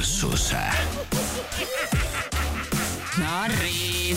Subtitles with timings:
[0.00, 0.56] kuulsuse.
[3.18, 4.16] narrid.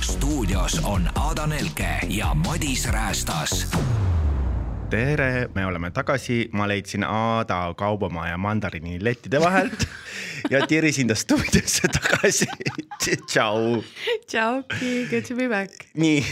[0.00, 3.68] stuudios on Ada Nelke ja Madis Räästas.
[4.90, 9.88] tere, me oleme tagasi, ma leidsin Aada kaubamaa ja mandariini lettide vahelt
[10.50, 12.46] ja tirisin ta stuudiosse tagasi.
[13.26, 13.82] tšau.
[14.26, 15.72] Tšauki, good to be back.
[15.94, 16.24] nii,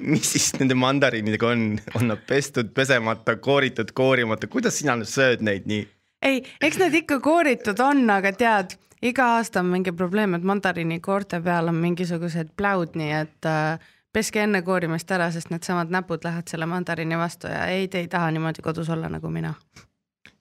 [0.00, 5.42] mis siis nende mandariinidega on, on nad pestud, pesemata, kooritud, koorimata, kuidas sina nüüd sööd
[5.42, 5.95] neid nii?
[6.26, 10.98] ei, eks need ikka kooritud on, aga tead, iga aasta on mingi probleem, et mandariini
[11.04, 16.24] koorte peal on mingisugused pläud, nii et äh, peske enne koorimist ära, sest needsamad näpud
[16.24, 19.54] lähevad selle mandariini vastu ja ei, te ei taha niimoodi kodus olla nagu mina.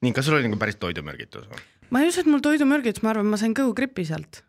[0.02, 1.64] nii, kas sul oli nagu päris toidumürgitus või?
[1.92, 4.44] ma ei usu, et mul toidumürgitus, ma arvan, ma sain kõhugripi sealt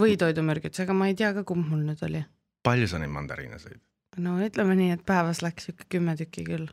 [0.00, 2.22] või toidumürgitus, aga ma ei tea ka, kumb mul nüüd oli.
[2.66, 3.80] palju sa neid mandariine sõid?
[4.22, 6.70] no ütleme nii, et päevas läks sihuke kümme tükki küll.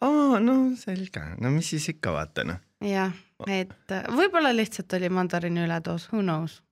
[0.00, 2.58] aa, no selge, no mis siis ikka vaata noh.
[2.84, 3.12] jah,
[3.48, 6.62] et äh, võib-olla lihtsalt oli mandariini üledoos, who knows.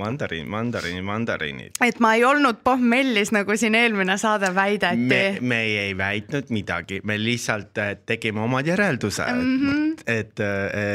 [0.00, 1.76] mandariin, mandariin, mandariinid.
[1.84, 7.02] et ma ei olnud pohmellis, nagu siin eelmine saade me väideti., me ei väitnud midagi,
[7.04, 9.56] me lihtsalt äh, tegime omad järeldused mm.
[9.60, 10.02] -hmm.
[10.06, 10.40] et,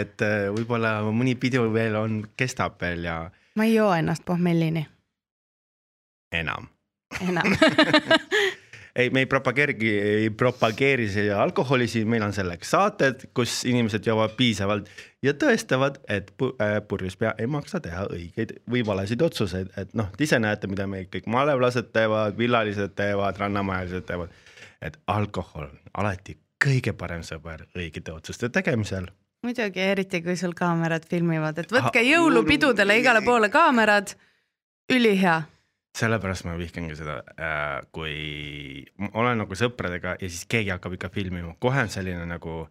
[0.02, 3.18] et äh, võib-olla mõni pidu veel on, kestab veel ja
[3.56, 4.88] ma ei joo ennast pohmellini
[6.32, 6.68] enam.
[7.30, 7.46] enam
[8.98, 14.06] ei, me ei propageerigi, ei propageeri siia alkoholi siin, meil on selleks saated, kus inimesed
[14.08, 14.90] joovad piisavalt
[15.24, 20.10] ja tõestavad, et äh, purjus pea ei maksa teha õigeid või valesid otsuseid, et noh,
[20.18, 24.36] te ise näete, mida meil kõik malevlased teevad, villalised teevad, rannamajalised teevad.
[24.82, 29.08] et alkohol on alati kõige parem sõber õigete otsuste tegemisel.
[29.44, 34.14] muidugi, eriti kui sul kaamerad filmivad, et võtke jõulupidudele igale poole kaamerad,
[34.94, 35.42] ülihea.
[35.98, 37.20] Sellepärast ma vihkangi seda,
[37.96, 42.66] kui ma olen nagu sõpradega ja siis keegi hakkab ikka filmima, kohe on selline nagu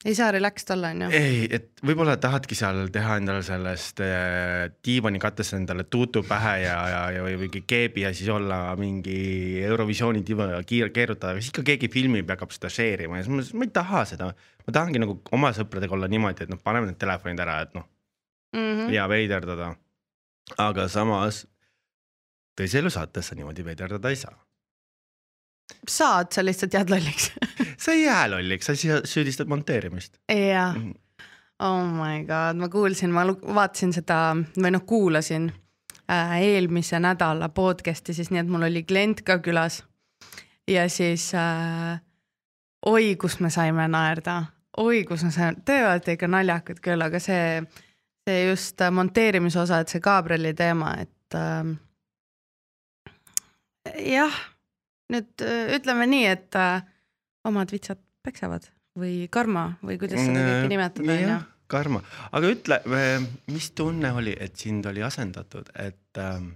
[0.00, 1.10] ei saa relaxed olla, onju.
[1.12, 7.02] ei, et võib-olla tahadki seal teha endale sellest äh, diivanikattest endale tuutu pähe ja, ja,
[7.18, 11.52] ja või mingi keebi ja siis olla mingi Eurovisiooni diva ja kiir-, keerutada, aga siis
[11.52, 14.30] ikka keegi filmib ja hakkab seda share ima ja siis ma, ma ei taha seda.
[14.64, 17.88] ma tahangi nagu oma sõpradega olla niimoodi, et noh, paneme need telefonid ära, et noh
[18.52, 18.90] Mhm.
[18.90, 19.76] ja veiderdada.
[20.58, 21.46] aga samas
[22.60, 24.36] tõsielu saates sa niimoodi veiderdada ei saa.
[25.88, 27.30] saad, sa lihtsalt jääd lolliks.
[27.84, 28.72] sa ei jää lolliks, sa
[29.04, 30.18] süüdistad monteerimist.
[30.28, 30.90] jah, Mhm.
[31.60, 35.50] oh my god, ma kuulsin, ma vaatasin seda või noh, kuulasin
[36.10, 39.82] äh, eelmise nädala podcast'i siis nii, et mul oli klient ka külas.
[40.68, 42.00] ja siis äh,
[42.86, 44.44] oi, kus me saime naerda,
[44.76, 47.62] oi, kus me saime, te olete ikka naljakad küll, aga see,
[48.28, 51.64] see just monteerimise osa, et see Gabrieli teema, et äh,
[54.06, 54.42] jah,
[55.12, 56.82] nüüd äh, ütleme nii, et äh,
[57.48, 58.68] omad vitsad peksavad
[58.98, 61.40] või karma või kuidas seda kõike nimetada, onju
[61.70, 62.02] karma,
[62.34, 62.80] aga ütle,
[63.50, 66.52] mis tunne oli, et sind oli asendatud, et ähm,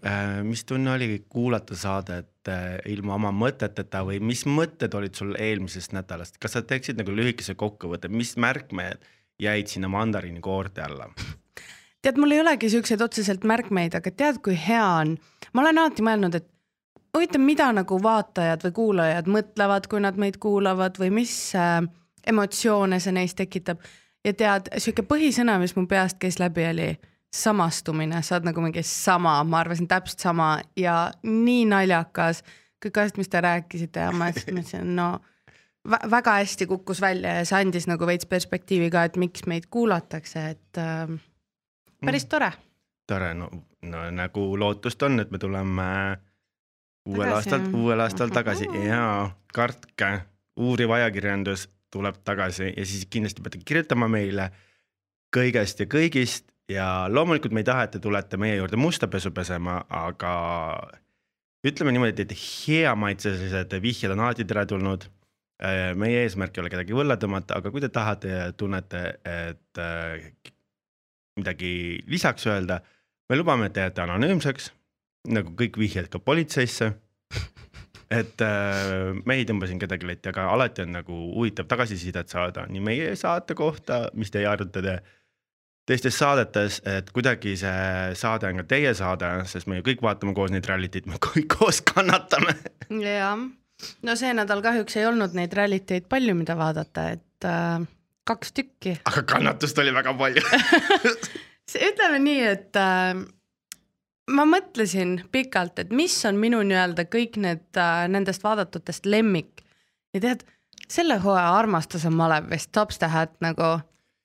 [0.00, 5.34] äh, mis tunne oli kuulata saadet äh, ilma oma mõteteta või mis mõtted olid sul
[5.36, 9.04] eelmisest nädalast, kas sa teeksid nagu lühikese kokkuvõtte, mis märkmed
[9.40, 11.10] jäid sinna mandariini koorte alla?
[12.04, 15.16] tead, mul ei olegi siukseid otseselt märkmeid, aga tead, kui hea on,
[15.52, 16.48] ma olen alati mõelnud, et
[17.14, 21.80] huvitav, mida nagu vaatajad või kuulajad mõtlevad, kui nad meid kuulavad või mis äh,
[22.26, 23.82] emotsioone see neis tekitab.
[24.24, 26.88] ja tead, sihuke põhisõna, mis mu peast käis läbi, oli
[27.34, 32.42] samastumine, sa oled nagu mingi sama, ma arvasin täpselt sama ja nii naljakas.
[32.84, 35.20] kõik asjad, mis te rääkisite ja ma mõtlesin, no
[35.88, 39.66] vä väga hästi kukkus välja ja see andis nagu veits perspektiivi ka, et miks meid
[39.70, 41.08] kuulatakse, et äh,
[42.04, 42.52] päris tore.
[43.06, 43.50] tore, no,
[43.82, 45.88] no nagu lootust on, et me tuleme
[47.08, 48.68] uuel Tagasi, aastal, uuel aastal tagasi.
[48.86, 50.10] Ja kartke,
[50.56, 54.50] uuriv ajakirjandus tuleb tagasi ja siis kindlasti peate kirjutama meile
[55.34, 56.48] kõigest ja kõigist.
[56.70, 60.30] Ja loomulikult me ei taha, et te tulete meie juurde musta pesu pesema, aga
[61.68, 65.04] ütleme niimoodi, et hea maitselised vihjed on alati teretulnud.
[65.96, 70.24] meie eesmärk ei ole kedagi võlla tõmmata, aga kui te tahate ja tunnete, et äh,
[71.38, 72.80] midagi lisaks öelda,
[73.30, 74.70] me lubame, et te jääte anonüümseks
[75.34, 76.90] nagu kõik vihjed ka politseisse.
[78.20, 82.66] et äh, me ei tõmba siin kedagi letti, aga alati on nagu huvitav tagasisidet saada
[82.70, 84.98] nii meie saate kohta, mis teie arutate
[85.88, 90.32] teistes saadetes, et kuidagi see saade on ka teie saade, sest me ju kõik vaatame
[90.36, 92.54] koos neid rallitit, me kõik koos kannatame.
[93.04, 93.40] jah,
[94.04, 97.84] no see nädal kahjuks ei olnud neid ralliteid palju, mida vaadata, et äh,
[98.24, 98.98] kaks tükki.
[99.04, 100.42] aga kannatust oli väga palju.
[101.90, 103.14] ütleme nii, et äh,
[104.30, 109.64] ma mõtlesin pikalt, et mis on minu nii-öelda kõik need äh, nendest vaadatutest lemmik
[110.14, 110.44] ja tead,
[110.88, 113.78] selle hooaja armastuse malev vist tops the hat nagu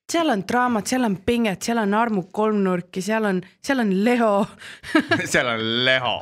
[0.09, 4.33] seal on draamat, seal on pinget, seal on armu kolmnurki, seal on, seal on Leo
[5.31, 6.15] seal on Leho.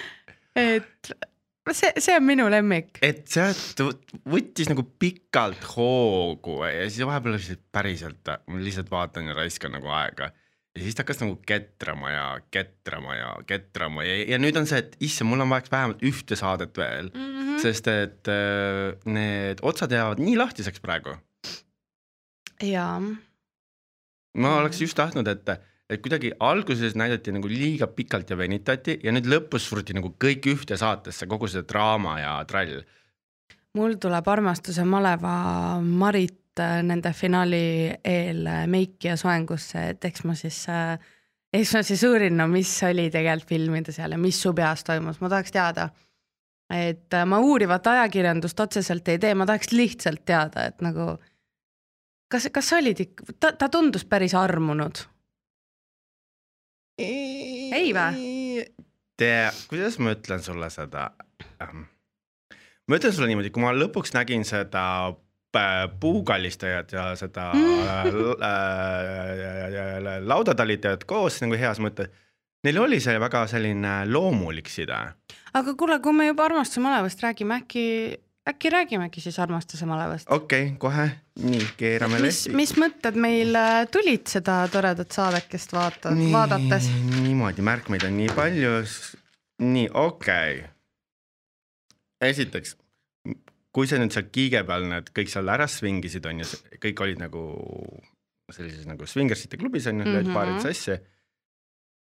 [0.72, 1.14] et
[1.72, 2.98] see, see on minu lemmik.
[3.02, 3.80] et sealt
[4.28, 9.88] võttis nagu pikalt hoogu ja siis vahepeal lihtsalt päriselt, ma lihtsalt vaatan ja raiskan nagu
[9.94, 10.30] aega.
[10.74, 14.82] ja siis ta hakkas nagu ketrama ja ketrama ja ketrama ja, ja nüüd on see,
[14.84, 17.62] et issand, mul on vaja vähemalt ühte saadet veel mm, -hmm.
[17.62, 21.16] sest et äh, need otsad jäävad nii lahtiseks praegu
[22.62, 23.00] jaa.
[24.38, 25.48] ma oleks just tahtnud, et,
[25.90, 30.48] et kuidagi alguses näidati nagu liiga pikalt ja venitati ja nüüd lõpus suruti nagu kõik
[30.54, 32.80] ühte saatesse, kogu see draama ja trall.
[33.76, 40.24] mul tuleb armastuse maleva Marit äh, nende finaali eel äh, meiki ja soengusse, et eks
[40.24, 40.96] ma siis äh,
[41.52, 45.20] eks ma siis uurin, no mis oli tegelikult filmida seal ja mis su peas toimus,
[45.20, 45.88] ma tahaks teada.
[46.72, 51.18] et ma uurivat ajakirjandust otseselt ei tee, ma tahaks lihtsalt teada, et nagu
[52.32, 55.04] kas, kas sa olid ikka, ta, ta tundus päris armunud.
[56.98, 58.64] Ei või?
[59.16, 61.10] tea, kuidas ma ütlen sulle seda?
[61.62, 61.86] Ähm,
[62.88, 68.42] ma ütlen sulle niimoodi, kui ma lõpuks nägin seda äh, puukallistajat ja seda mm.
[68.42, 72.12] äh, laudatalitajat koos nagu heas mõttes.
[72.64, 74.96] Neil oli see väga selline loomulik side.
[75.54, 77.84] aga kuule, kui me juba armastuse malevast räägime, äkki
[78.48, 80.30] äkki räägimegi siis armastuse malevast?
[80.30, 81.08] okei okay,, kohe,
[81.44, 86.90] nii keerame mis, mis mõtted meil äh, tulid seda toredat saadekest vaata, vaadates?
[87.22, 88.74] niimoodi, märkmeid on nii palju.
[89.64, 90.72] nii, okei okay..
[92.30, 92.76] esiteks,
[93.74, 96.50] kui sa nüüd seal kiige peal need kõik seal ära svingisid, on ju,
[96.84, 97.48] kõik olid nagu
[98.52, 100.36] sellises nagu svingersite klubis on ju mm, -hmm.
[100.36, 101.00] paarid sassi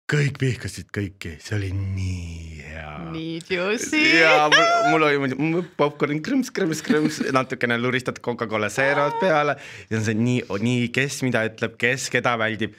[0.10, 2.90] kõik vihkasid kõiki, see oli nii hea.
[3.10, 4.02] nii juicy.
[4.20, 9.58] ja mul, mul oli muidugi popkorn krõms, krõms, krõms, natukene luristad Coca-Cola Zero't peale
[9.90, 12.76] ja see on nii, nii, kes mida ütleb, kes keda väldib.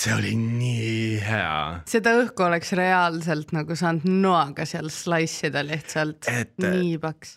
[0.00, 1.56] see oli nii hea.
[1.92, 6.30] seda õhku oleks reaalselt nagu saanud noaga seal slice ida lihtsalt,
[6.64, 7.36] nii paks.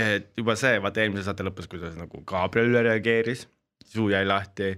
[0.00, 3.44] et juba see, vaata eelmise saate lõpus, kuidas nagu Gabriel reageeris,
[3.84, 4.72] suu jäi lahti.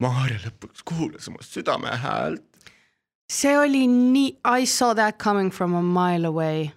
[0.00, 2.49] Maarja lõpuks kuulas oma südame häält
[3.30, 6.70] see oli nii, I saw that coming from a mile away.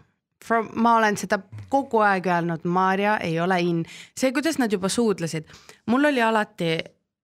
[0.46, 1.40] From, ma olen seda
[1.72, 3.86] kogu aeg öelnud, Maarja ei ole in.
[4.20, 5.48] see, kuidas nad juba suudlesid,
[5.88, 6.76] mul oli alati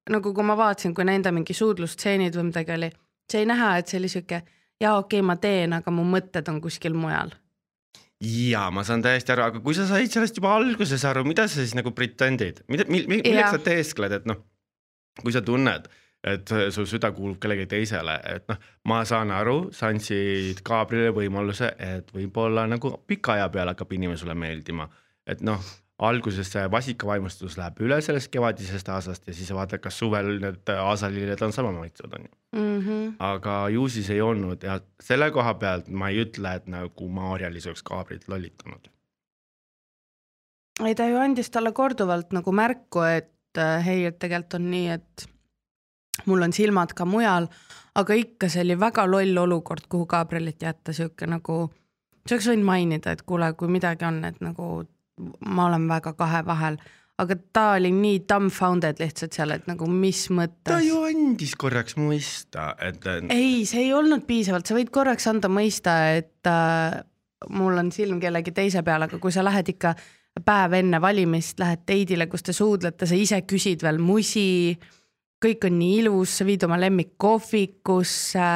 [0.09, 2.89] nagu, kui ma vaatasin, kui nende mingi suudlustseenid või midagi oli,
[3.31, 4.41] sai näha, et see oli sihuke,
[4.79, 7.35] jaa, okei okay,, ma teen, aga mu mõtted on kuskil mujal
[8.19, 11.61] ja ma saan täiesti aru, aga kui sa said sellest juba alguses aru, mida sa
[11.61, 14.41] siis nagu pretendid, mida, milleks sa teeskled, et noh,
[15.21, 15.87] kui sa tunned
[16.23, 18.57] et su süda kuulub kellelegi teisele, et noh,
[18.91, 24.19] ma saan aru, sa andsid Gabrielile võimaluse, et võib-olla nagu pika aja peale hakkab inimene
[24.19, 24.89] sulle meeldima,
[25.29, 25.63] et noh,
[25.99, 31.41] alguses see vasikavaimustus läheb üle sellest kevadisest aasast ja siis vaatad, kas suvel need aasalilled
[31.45, 32.77] on sama maitsvad, on ju mm.
[32.85, 33.09] -hmm.
[33.31, 37.67] aga ju siis ei olnud ja selle koha pealt ma ei ütle, et nagu Maarja-Liis
[37.67, 38.87] oleks Gabrielit lollitanud.
[40.85, 44.87] ei, ta ju andis talle korduvalt nagu märku, et äh, hei, et tegelikult on nii,
[44.89, 45.29] et
[46.25, 47.47] mul on silmad ka mujal,
[47.99, 51.65] aga ikka see oli väga loll olukord, kuhu Gabrielit jätta, sihuke nagu,
[52.25, 54.69] sa oleks võinud mainida, et kuule, kui midagi on, et nagu
[55.45, 56.79] ma olen väga kahe vahel,
[57.19, 60.71] aga ta oli nii dumbfounded lihtsalt seal, et nagu mis mõttes.
[60.71, 63.03] ta ju andis korraks mõista, et.
[63.33, 67.01] ei, see ei olnud piisavalt, sa võid korraks anda mõista, et äh,
[67.51, 69.95] mul on silm kellegi teise peal, aga kui sa lähed ikka
[70.45, 74.77] päev enne valimist, lähed date'ile, kus te suudlete, sa ise küsid veel musi
[75.43, 78.49] kõik on nii ilus, sa viid oma lemmik kohvikusse.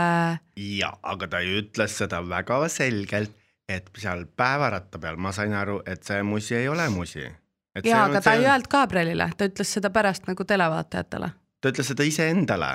[0.56, 3.36] ja, aga ta ju ütles seda väga selgelt,
[3.70, 7.24] et seal päevaratta peal ma sain aru, et see musi ei ole musi.
[7.84, 8.40] ja, aga ta see...
[8.40, 11.30] ei öelnud Gabrielile, ta ütles seda pärast nagu televaatajatele.
[11.62, 12.72] ta ütles seda iseendale.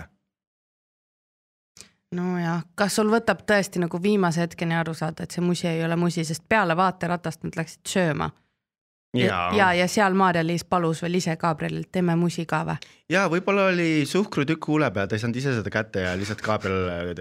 [2.16, 5.96] nojah, kas sul võtab tõesti nagu viimase hetkeni aru saada, et see musi ei ole
[5.96, 8.30] musi, sest peale vaateratast nad läksid sööma
[9.16, 12.76] ja, ja, ja seal Maarja-Liis palus veel ise Gabrielilt, teeme musi ka või?
[13.12, 16.88] ja võib-olla oli suhkrutükk huule peal, ta ei saanud ise seda kätte ja lihtsalt Gabriel
[16.92, 17.12] äh,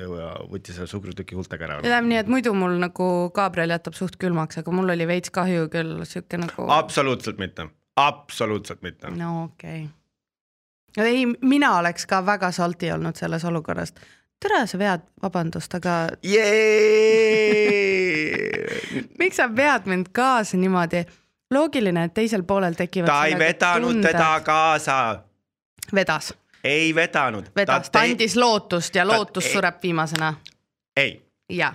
[0.52, 1.80] võttis selle suhkrutüki huultega ära.
[1.80, 5.70] ütleme nii, et muidu mul nagu Gabriel jätab suht külmaks, aga mul oli veits kahju
[5.72, 6.68] küll, sihuke nagu.
[6.76, 9.14] absoluutselt mitte, absoluutselt mitte.
[9.16, 11.08] no okei okay..
[11.08, 13.96] ei, mina oleks ka väga salty olnud selles olukorras
[14.44, 15.94] tere, sa vead, vabandust, aga
[19.22, 21.06] miks sa vead mind kaasa niimoodi?
[21.52, 23.08] Loogiline, et teisel poolel tekivad.
[23.08, 24.12] ta ei vedanud tunded.
[24.12, 25.24] teda kaasa.
[25.96, 26.34] vedas.
[26.64, 27.52] ei vedanud.
[27.56, 29.52] vedas, ta andis lootust ja lootus ta...
[29.52, 30.34] sureb viimasena.
[30.98, 31.22] ei,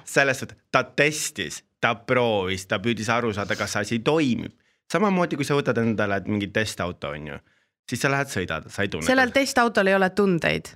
[0.04, 4.52] selles suhtes, ta testis, ta proovis, ta püüdis aru saada, kas asi toimib.
[4.92, 7.40] samamoodi kui sa võtad endale mingi testauto, on ju,
[7.88, 9.06] siis sa lähed sõidad, sa ei tunne.
[9.06, 10.74] sellel testautol ei ole tundeid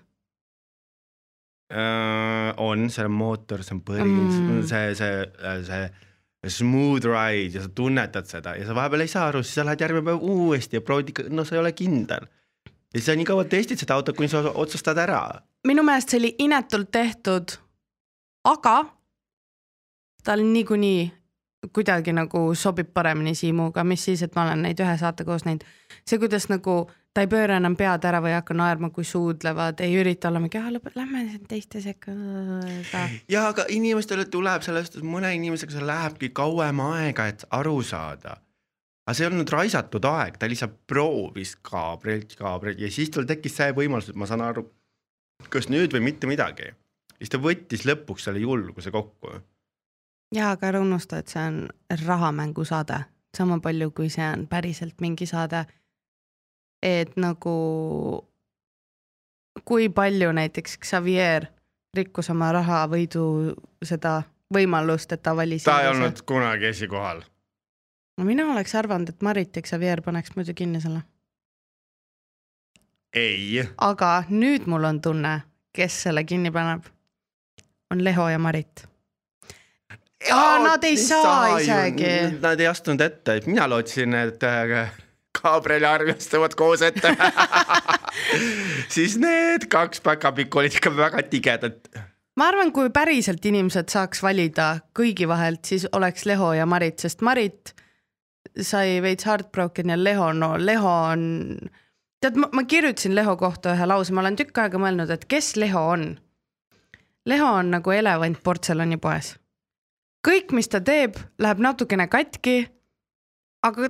[1.73, 2.55] uh,?
[2.57, 4.43] on, see on mootor, see on põri Mm.
[4.49, 6.06] mm., see, see, see
[6.50, 9.81] smooth ride ja sa tunnetad seda ja sa vahepeal ei saa aru, siis sa lähed
[9.81, 12.26] järgmine päev uuesti ja proovid ikka, no sa ei ole kindel.
[12.67, 15.23] ja siis sa nii kaua testid seda autot, kuni sa otsustad ära.
[15.67, 17.59] minu meelest see oli inetult tehtud,
[18.45, 18.76] aga
[20.25, 21.12] tal niikuinii
[21.73, 25.65] kuidagi nagu sobib paremini Siimuga, mis siis, et ma olen neid ühe saate koos näinud.
[26.07, 29.81] see, kuidas nagu ta ei pööra enam pead ära või ei hakka naerma, kui suudlevad,
[29.81, 30.61] ei ürita olla mingi,
[30.95, 32.13] lähme teiste sekka
[32.91, 33.05] ka.
[33.33, 38.37] ja aga inimestele tuleb sellest, mõne inimesega see lähebki kauem aega, et aru saada.
[39.07, 43.57] aga see ei olnud raisatud aeg, ta lihtsalt proovis kaabrit, kaabrit ja siis tal tekkis
[43.63, 44.67] see võimalus, et ma saan aru,
[45.49, 46.75] kas nüüd või mitte midagi.
[47.17, 49.39] siis ta võttis lõpuks selle julguse kokku
[50.35, 51.63] ja aga ära unusta, et see on
[52.05, 53.01] rahamängusaade,
[53.37, 55.65] sama palju kui see on päriselt mingi saade.
[56.83, 57.56] Et nagu
[59.64, 61.47] kui palju näiteks Xavier
[61.97, 63.26] rikkus oma rahavõidu
[63.85, 64.21] seda
[64.54, 65.64] võimalust, et ta valis.
[65.64, 67.23] ta ei olnud kunagi esikohal.
[68.18, 71.00] no mina oleks arvanud, et Marit ja Xavier paneks muidu kinni selle.
[73.14, 73.64] ei.
[73.78, 75.40] aga nüüd mul on tunne,
[75.73, 76.85] kes selle kinni paneb.
[77.90, 78.87] on Leho ja Marit
[80.33, 82.38] Aa, nad ei saa isegi.
[82.40, 84.42] Nad ei astunud ette, et mina lootsin, et
[85.37, 87.14] Gabriel ja Arvi astuvad koos ette
[88.95, 91.81] siis need kaks päkapikku olid ikka väga tigedad.
[92.37, 97.25] ma arvan, kui päriselt inimesed saaks valida kõigi vahelt, siis oleks Leho ja Marit, sest
[97.26, 97.75] Marit
[98.61, 101.25] sai veits heartbroken ja Leho, no Leho on,
[102.21, 105.83] tead, ma kirjutasin Leho kohta ühe lause, ma olen tükk aega mõelnud, et kes Leho
[105.97, 106.07] on.
[107.26, 109.37] Leho on nagu elevant portselanipoes.
[110.26, 112.69] kõik, mis ta teeb, läheb natukene katki.
[113.62, 113.88] aga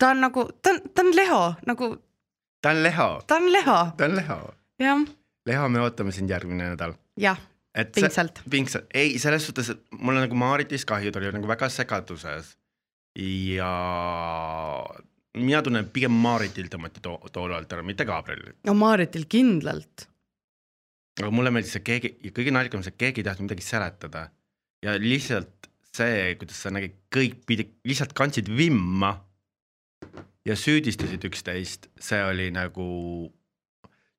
[0.00, 1.90] ta on nagu, ta on, ta on Leho nagu.
[2.62, 3.08] ta on Leho.
[3.26, 3.78] ta on Leho.
[3.96, 4.38] ta on Leho.
[4.80, 5.04] jah.
[5.46, 6.96] Leho, me ootame sind järgmine nädal.
[7.20, 7.38] jah,
[7.94, 8.42] pingsalt.
[8.50, 12.56] pingsalt, ei, selles suhtes, et mul on nagu Maritist kahju, ta oli nagu väga segaduses
[13.18, 13.70] ja
[15.38, 18.56] mina tunnen pigem Maaritil tõmmati to toolalt ära, mitte Gabrielil.
[18.66, 20.06] no Maaritil kindlalt.
[21.20, 24.28] aga mulle meeldis see keegi ja kõige naljakam see, keegi ei tahtnud midagi seletada
[24.84, 29.12] ja lihtsalt see, kuidas sa nägid, kõik pidid, lihtsalt kandsid vimma
[30.46, 32.86] ja süüdistasid üksteist, see oli nagu,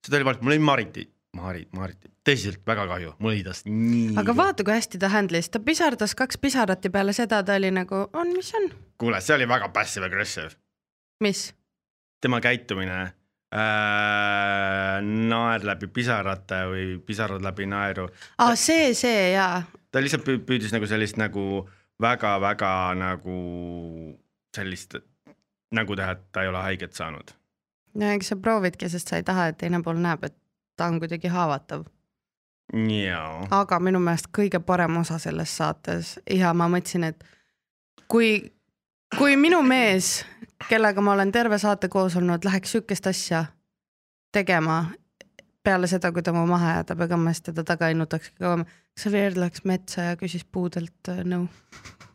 [0.06, 1.06] seda oli vaata, mul oli Mariti,
[1.38, 4.12] Marit, Mariti, tõsiselt väga kahju, mul oli tast nii.
[4.20, 7.72] aga vaata, kui hästi ta handle'is, ta pisardas kaks pisarat ja peale seda ta oli
[7.74, 8.70] nagu, on, mis on.
[9.02, 10.52] kuule, see oli väga passive aggressive.
[11.24, 11.40] mis?
[12.22, 13.12] tema käitumine äh,,
[15.02, 18.10] naer läbi pisarate või pisarad läbi naeru.
[18.38, 19.64] aa, see, see jaa.
[19.92, 21.66] ta lihtsalt püüdis nagu sellist nagu
[22.02, 23.38] väga-väga nagu
[24.56, 24.96] sellist
[25.72, 27.34] nägu teha, et ta ei ole haiget saanud.
[27.94, 30.36] no eks sa proovidki, sest sa ei taha, et teine pool näeb, et
[30.78, 31.86] ta on kuidagi haavatav.
[33.52, 37.24] aga minu meelest kõige parem osa selles saates ja ma mõtlesin, et
[38.08, 38.52] kui,
[39.18, 40.26] kui minu mees,
[40.70, 43.46] kellega ma olen terve saate koos olnud, läheks sihukest asja
[44.32, 44.86] tegema
[45.64, 48.66] peale seda, kui ta mu maha jätab, ega ma siis teda taga ei nutaks kauem.
[49.00, 51.46] Xavier läks metsa ja küsis puudelt äh, nõu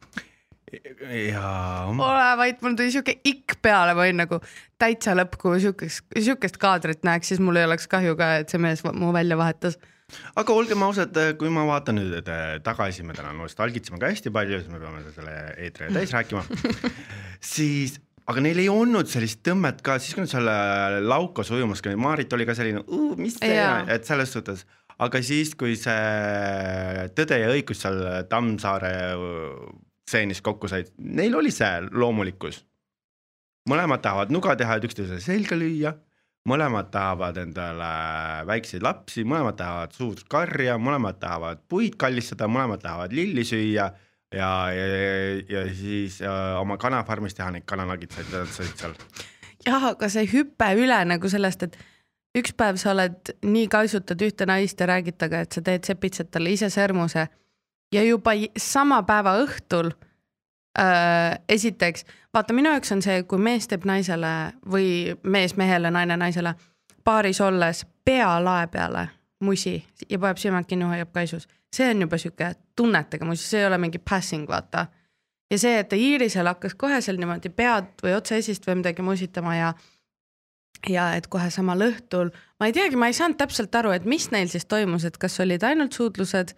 [1.30, 1.87] jaa.
[1.88, 4.38] ole vait, mul tuli siuke ikk peale, ma olin nagu
[4.80, 8.62] täitsa lõpp, kui siukest, siukest kaadrit näeks, siis mul ei oleks kahju ka, et see
[8.62, 9.78] mees mu välja vahetas.
[10.38, 12.32] aga olgem ausad, kui ma vaatan nüüd
[12.66, 15.37] tagasi, me täna nostalgitseme ka hästi palju, siis me peame selle
[15.68, 16.42] eetri täis rääkima
[17.54, 20.50] siis, aga neil ei olnud sellist tõmmet ka, siis kui nad seal
[21.06, 22.82] laukas ujumas käisid, Maarit oli ka selline,
[23.23, 24.66] mis see on, et selles suhtes,
[24.99, 28.94] aga siis, kui see Tõde ja õigus seal Tammsaare
[30.06, 32.62] stseenis kokku said, neil oli see loomulikkus.
[33.66, 35.90] mõlemad tahavad nuga teha, et üksteisele selga lüüa,
[36.46, 37.88] mõlemad tahavad endale
[38.46, 43.88] väikseid lapsi, mõlemad tahavad suurt karja, mõlemad tahavad puid kallistada, mõlemad tahavad lilli süüa
[44.34, 44.90] ja, ja,
[45.50, 48.94] ja siis ja oma kanafarmis teha neid kananagitsaid, mida nad sõid seal.
[49.66, 51.78] jah, aga see hüpe üle nagu sellest, et
[52.38, 56.30] üks päev sa oled nii kaisutad ühte naist ja räägid temaga, et sa teed sepitsed
[56.30, 57.26] talle ise sõrmuse
[57.93, 59.93] ja juba sama päeva õhtul
[60.78, 64.33] äh, esiteks, vaata minu jaoks on see, kui mees teeb naisele
[64.71, 64.88] või
[65.23, 66.55] mees mehele, naine naisele
[67.05, 69.09] paaris olles pea lae peale
[69.40, 69.76] musi
[70.11, 73.78] ja paneb silmad kinni, hoiab kaisus, see on juba sihuke tunnetega musi, see ei ole
[73.78, 74.87] mingi passing, vaata.
[75.50, 79.57] ja see, et ta Iirisel hakkas kohe seal niimoodi pead või otsaesist või midagi musitama
[79.57, 79.75] ja
[80.90, 84.28] ja et kohe samal õhtul, ma ei teagi, ma ei saanud täpselt aru, et mis
[84.31, 86.52] neil siis toimus, et kas olid ainult suudlused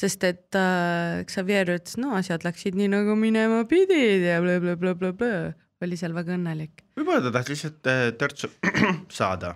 [0.00, 5.52] sest et äh, Xavier ütles, no asjad läksid nii nagu minema pidid ja blablabla,
[5.84, 6.84] oli seal väga õnnelik.
[6.98, 8.50] võib-olla ta tahtis lihtsalt äh, törtsu
[9.20, 9.54] saada.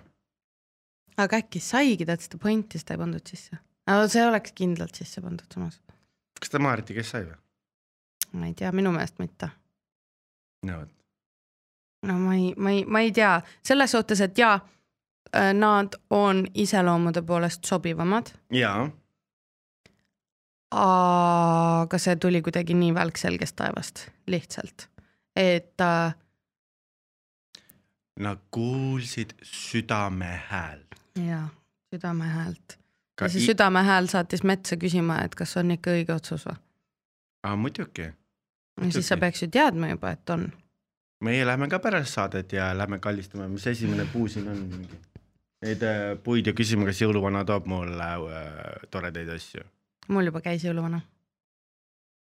[1.19, 3.59] aga äkki saigi täitsa seda pointi, siis ta ei pandud sisse?
[3.89, 5.81] no see oleks kindlalt sisse pandud samas.
[6.39, 7.37] kas ta Maariti, kes sai või?
[8.39, 9.51] ma ei tea, minu meelest mitte.
[10.69, 10.95] no vot.
[12.07, 14.55] no ma ei, ma ei, ma ei tea, selles suhtes, et jaa,
[15.53, 18.87] nad on iseloomude poolest sobivamad, jaa,
[20.71, 24.87] aga see tuli kuidagi nii välk selgest taevast, lihtsalt,
[25.35, 26.13] et äh,
[28.19, 30.95] nad kuulsid südame häält.
[31.27, 31.47] jaa,
[31.93, 32.77] südame häält.
[33.21, 36.55] Ja see südame hääl saatis metsa küsima, et kas on ikka õige otsus või?
[37.43, 38.11] aa, muidugi.
[38.79, 40.49] no siis sa peaks ju teadma juba, et on.
[41.23, 45.01] meie lähme ka pärast saadet ja lähme kallistame, mis esimene puu siin on mingi.
[45.65, 49.65] Neid äh, puid ja küsime, kas jõuluvana toob mulle äh, toredaid asju.
[50.09, 51.01] Mul juba käis jõuluvana.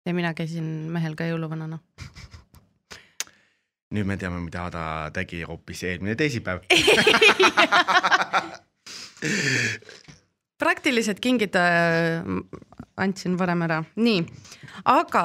[0.07, 1.79] ja mina käisin mehel ka jõuluvanana.
[3.95, 6.61] nüüd me teame, mida Ada tegi hoopis eelmine teisipäev.
[10.61, 12.21] praktilised kingid äh,
[13.01, 14.21] andsin varem ära, nii,
[14.93, 15.25] aga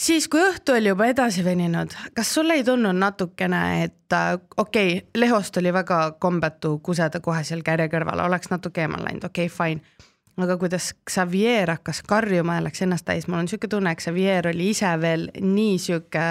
[0.00, 4.96] siis, kui õhtu oli juba edasi veninud, kas sul ei tundunud natukene, et äh, okei
[4.96, 9.50] okay,, Lehost oli väga kombetu kuseda kohe seal kärje kõrval, oleks natuke eemal läinud, okei
[9.50, 10.10] okay,, fine.
[10.40, 14.50] Aga kuidas Xavier hakkas karjuma ja läks ennast täis, mul on siuke tunne, et Xavier
[14.50, 16.26] oli ise veel nii sihuke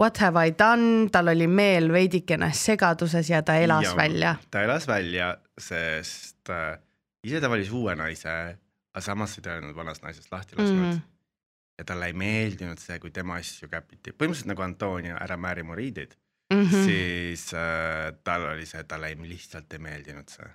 [0.00, 3.96] what have I done, tal oli meel veidikene segaduses ja ta elas ja.
[3.96, 4.34] välja.
[4.50, 6.78] ta elas välja, sest äh,
[7.26, 8.36] ise ta valis uue naise,
[8.94, 11.04] aga samas ei olnud vanast naisest lahti lasknud mm..
[11.78, 15.78] ja talle ei meeldinud see, kui tema asju käpiti, põhimõtteliselt nagu Antonio Ära määri mu
[15.78, 16.16] riideid
[16.50, 16.74] Mm mm, -hmm.
[16.74, 16.84] -hmm.
[16.84, 20.50] siis äh, tal oli see, talle ei, lihtsalt ei meeldinud see.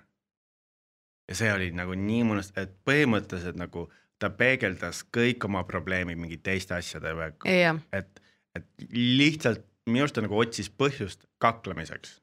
[1.28, 3.86] Ja see oli nagu nii mõnus, et põhimõtteliselt nagu
[4.22, 8.22] ta peegeldas kõik oma probleemid mingi teiste asjadega, jah, et,
[8.56, 12.18] et lihtsalt minu arust ta nagu otsis põhjust kaklemiseks.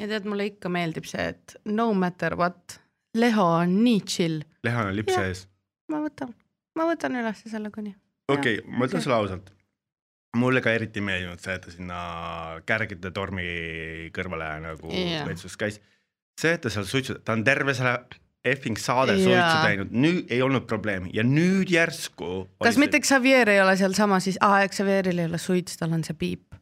[0.00, 2.78] ja tead, mulle ikka meeldib see, et no matter what,
[3.18, 5.28] Leho on nii chill, Lehan on lips Jah.
[5.28, 5.46] ees.
[5.90, 6.34] ma võtan,
[6.78, 7.94] ma võtan üles selle kuni.
[8.28, 9.52] okei okay,, ma ütlen sulle ausalt.
[10.38, 12.00] mulle ka eriti ei meeldinud see, et ta sinna
[12.68, 13.48] Kärgide tormi
[14.14, 15.26] kõrvale nagu Jah.
[15.28, 15.82] vetsus käis.
[16.40, 17.98] see, et ta seal suitsutab, ta on terve selle
[18.44, 22.46] effing saade suitsu teinud, nüüd ei olnud probleemi ja nüüd järsku.
[22.62, 26.16] kas mitte Xavier ei ole sealsamas siis, aa, Xavieril ei ole suits, tal on see
[26.18, 26.54] piip.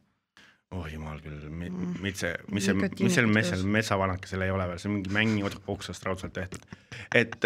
[0.72, 1.94] oh jumal küll, Mm.
[2.02, 3.32] mis see, mis see, mis seal tõus.
[3.34, 6.64] metsal, metsavanakesel ei ole veel, see on mingi mängi oksast raudselt tehtud.
[7.14, 7.36] et,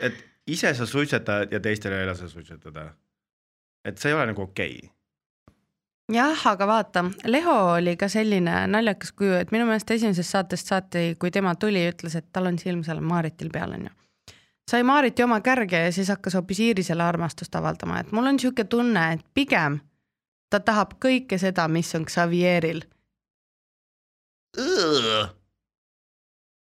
[0.00, 2.90] et ise sa suitsetad ja teistele ei lase suitsetada.
[3.84, 4.93] et see ei ole nagu okei okay..
[6.12, 11.04] jah, aga vaata, Leho oli ka selline naljakas kuju, et minu meelest esimesest saatest saati,
[11.18, 13.90] kui tema tuli, ütles, et tal on silm seal Maaritil peal onju.
[14.70, 18.64] sai Maariti oma kärge ja siis hakkas hoopis Iirisele armastust avaldama, et mul on sihuke
[18.64, 19.80] tunne, et pigem
[20.50, 22.84] ta tahab kõike seda, mis on Xavieril.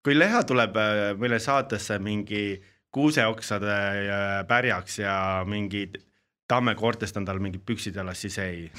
[0.05, 5.91] kui Leha tuleb äh, meile saatesse mingi kuuseoksade äh, pärjaks ja mingi
[6.51, 8.71] tammekoortest on tal mingid püksid jalas, siis ei.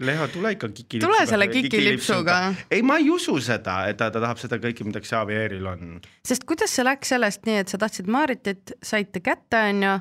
[0.00, 1.12] Leha, tule ikka kikilipsuga.
[1.12, 2.34] tule selle kikilipsuga,
[2.70, 5.94] ei, ma ei usu seda, et ta, ta tahab seda kõike, mida Xavieril on.
[6.26, 9.94] sest kuidas see läks sellest nii, et sa tahtsid Maaritit, saite kätte, onju.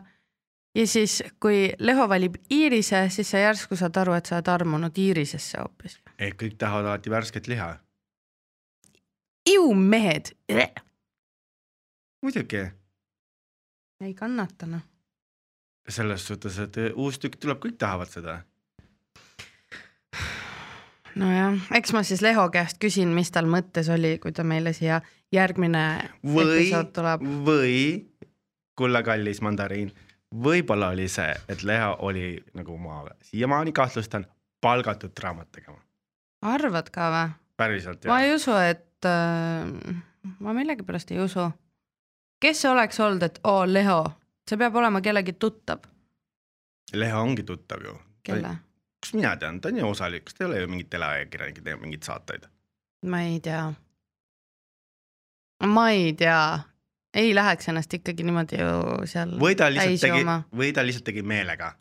[0.76, 5.00] ja siis, kui Leho valib Iirise, siis sa järsku saad aru, et sa oled armunud
[5.00, 5.96] Iirisesse hoopis.
[6.20, 7.70] ei, kõik tahavad alati värsket liha.
[9.54, 10.34] iumehed,
[12.20, 12.66] muidugi,
[14.04, 14.84] ei kannata noh.
[15.90, 18.40] Selles suhtes, et äh, uus tükk tuleb, kõik tahavad seda.
[21.16, 25.02] nojah, eks ma siis Leho käest küsin, mis tal mõttes oli, kui ta meile siia
[25.34, 25.86] järgmine
[26.24, 26.72] või
[27.46, 27.78] või
[28.76, 29.94] kulla kallis mandariin,
[30.44, 34.26] võib-olla oli see, et Leha oli nagu ma siiamaani kahtlustan,
[34.62, 35.80] palgatud draamat tegema.
[36.42, 37.30] arvad ka või?
[37.58, 38.28] päriselt ma jah.
[38.28, 39.96] ei usu, et äh,,
[40.40, 41.50] ma millegipärast ei usu.
[42.40, 44.04] kes oleks olnud, et oo Leho,
[44.50, 45.80] see peab olema kellegi tuttav,
[46.94, 47.96] Leha ongi tuttav ju.
[48.24, 48.56] kelle?
[49.02, 51.82] kus mina tean, ta on ju osalik, kas ta ei ole ju mingit teleajakirjanik, teeb
[51.82, 52.46] mingeid saateid.
[53.06, 53.74] ma ei tea.
[55.66, 56.60] ma ei tea,
[57.14, 60.24] ei läheks ennast ikkagi niimoodi ju seal või ta lihtsalt tegi
[60.62, 61.74] või ta lihtsalt tegi meelega,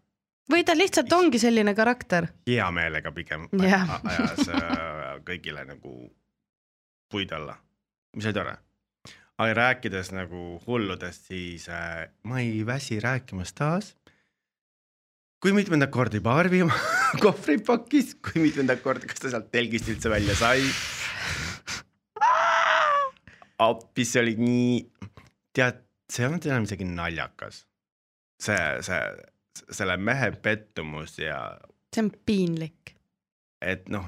[0.53, 2.29] või ta lihtsalt ongi selline karakter.
[2.49, 5.95] hea meelega pigem a- ajas äh, kõigile nagu
[7.11, 7.57] puid alla,
[8.17, 8.57] mis oli tore.
[9.39, 13.95] Aga rääkides nagu hulludest, siis äh, ma ei väsi rääkimast taas.
[15.43, 16.77] kui mitmendat korda juba Arvi oma
[17.25, 20.63] kohvri pakkis, kui mitmendat korda, kas ta sealt telgist üldse välja sai?
[23.65, 24.79] appi, see oli nii,
[25.55, 27.65] tead, see ei olnud enam isegi naljakas.
[28.43, 29.01] see, see,
[29.71, 31.39] selle mehe pettumus ja
[31.95, 32.95] see on piinlik.
[33.63, 34.07] et noh,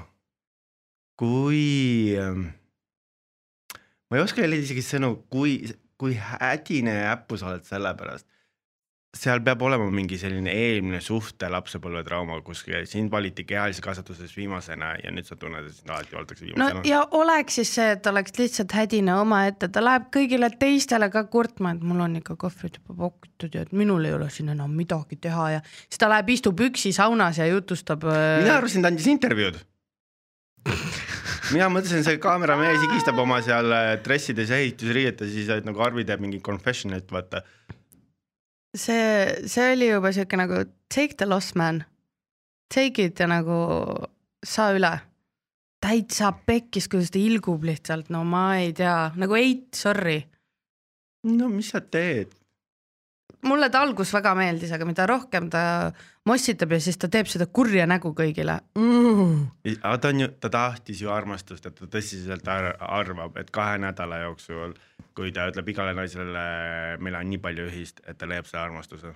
[1.19, 2.49] kui ähm,
[4.09, 5.59] ma ei oska jälle isegi sõnu, kui,
[5.99, 8.27] kui hädine ja äppu sa oled selle pärast.
[9.17, 15.13] seal peab olema mingi selline eelmine suhte lapsepõlvetrauma kuskil, sind valiti kehalises kasvatuses viimasena ja
[15.15, 16.83] nüüd sa tunned, et sind alati valitakse no viimasena.
[16.85, 21.73] ja oleks siis see, et oleks lihtsalt hädine omaette, ta läheb kõigile teistele ka kurtma,
[21.73, 25.17] et mul on ikka kohvrid juba pakutud ja et minul ei ole siin enam midagi
[25.27, 28.05] teha ja siis ta läheb, istub üksi saunas ja jutustab.
[28.05, 29.63] äh, mina arvasin, ta andis intervjuud.
[31.53, 36.05] mina mõtlesin, see kaameramees higistab oma seal äh, dressides ja ehitusriietes, siis et nagu Arvi
[36.07, 37.43] teeb mingi confession'it, vaata.
[38.75, 41.83] see, see oli juba siuke nagu take the loss man,
[42.73, 43.59] take it ja nagu
[44.45, 44.95] saa üle.
[45.77, 50.19] täitsa pekkis, kuidas ta ilgub lihtsalt, no ma ei tea, nagu eit, sorry.
[51.23, 52.36] no mis sa teed?
[53.45, 55.61] Mulle ta algus väga meeldis, aga mida rohkem ta
[56.27, 59.43] mossitab ja siis ta teeb seda kurja nägu kõigile mm..
[59.77, 63.77] aga ta on ju, ta tahtis ju armastust, et ta tõsiselt ar arvab, et kahe
[63.83, 64.73] nädala jooksul,
[65.17, 66.47] kui ta ütleb igale naisele,
[67.03, 69.13] meil on nii palju ühist, et ta leiab selle armastuse.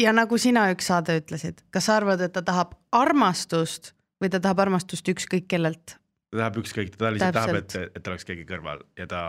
[0.00, 4.42] ja nagu sina üks saade ütlesid, kas sa arvad, et ta tahab armastust või ta
[4.42, 5.98] tahab armastust ükskõik kellelt?
[6.32, 9.20] ta tahab ükskõik, ta lihtsalt tahab, et et oleks keegi kõrval ja ta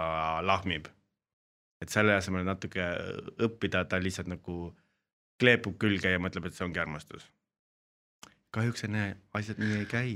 [0.45, 0.89] lahmib.
[1.81, 2.85] Et selle asemel natuke
[3.45, 4.69] õppida, ta lihtsalt nagu
[5.39, 7.29] kleepub külge ja mõtleb, et see ongi armastus.
[8.55, 9.03] kahjuks enne
[9.37, 10.13] asjad nii ei käi.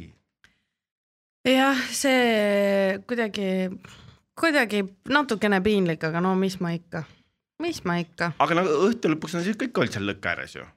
[1.48, 3.50] jah, see kuidagi,
[4.40, 7.04] kuidagi natukene piinlik, aga no mis ma ikka,
[7.64, 8.34] mis ma ikka.
[8.44, 10.68] aga nagu õhtu lõpuks on siis kõik olid seal lõkke ääres ju.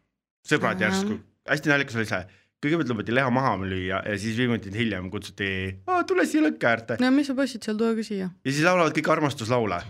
[0.46, 0.90] sõbrad Jaa.
[0.90, 1.18] järsku,
[1.50, 2.24] hästi naljakas oli see,
[2.62, 5.50] kõigepealt lubati leha maha lüüa ja siis viis minutit hiljem kutsuti,
[6.06, 8.30] tule siia lõkke äärde no mis sa passid seal, tule ka siia.
[8.30, 9.82] ja siis laulavad kõik armastuslaule.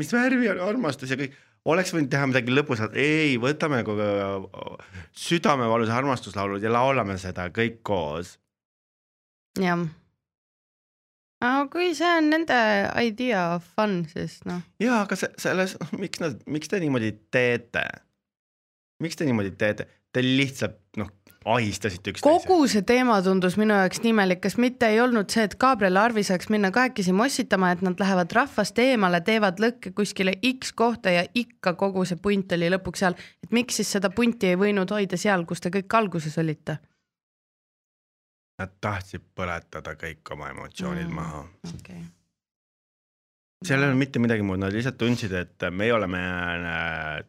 [0.00, 1.34] Mis värvi on armastus ja kõik,
[1.70, 3.82] oleks võinud teha midagi lõbusat, ei, võtame
[5.16, 8.36] südamevalus armastuslaulud ja laulame seda kõik koos.
[9.60, 9.84] jah.
[11.44, 12.58] aga kui see on nende
[13.04, 17.84] idea of fun, siis noh, ja aga se- selles, miks nad, miks te niimoodi teete?
[19.02, 19.88] miks te niimoodi teete?
[20.14, 21.08] Te lihtsalt noh,
[21.44, 22.46] ahistasite üksteist.
[22.46, 25.98] kogu see teema tundus minu jaoks nii imelik, kas mitte ei olnud see, et Gabriel
[25.98, 30.72] ja Arvi saaks minna kahekesi mossitama, et nad lähevad rahvast eemale, teevad lõkke kuskile X
[30.72, 34.58] kohta ja ikka kogu see punt oli lõpuks seal, et miks siis seda punti ei
[34.60, 36.78] võinud hoida seal, kus te kõik alguses olite?
[38.58, 41.14] Nad tahtsid põletada kõik oma emotsioonid Mm.
[41.14, 41.44] maha.
[41.74, 42.04] okay..
[43.64, 47.24] seal ei olnud mitte midagi muud, nad lihtsalt tundsid, et meie oleme äh,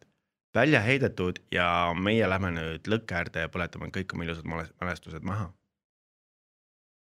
[0.55, 1.67] välja heidetud ja
[1.99, 5.49] meie lähme nüüd lõkke äärde ja põletame kõik oma ilusad mälestused maha.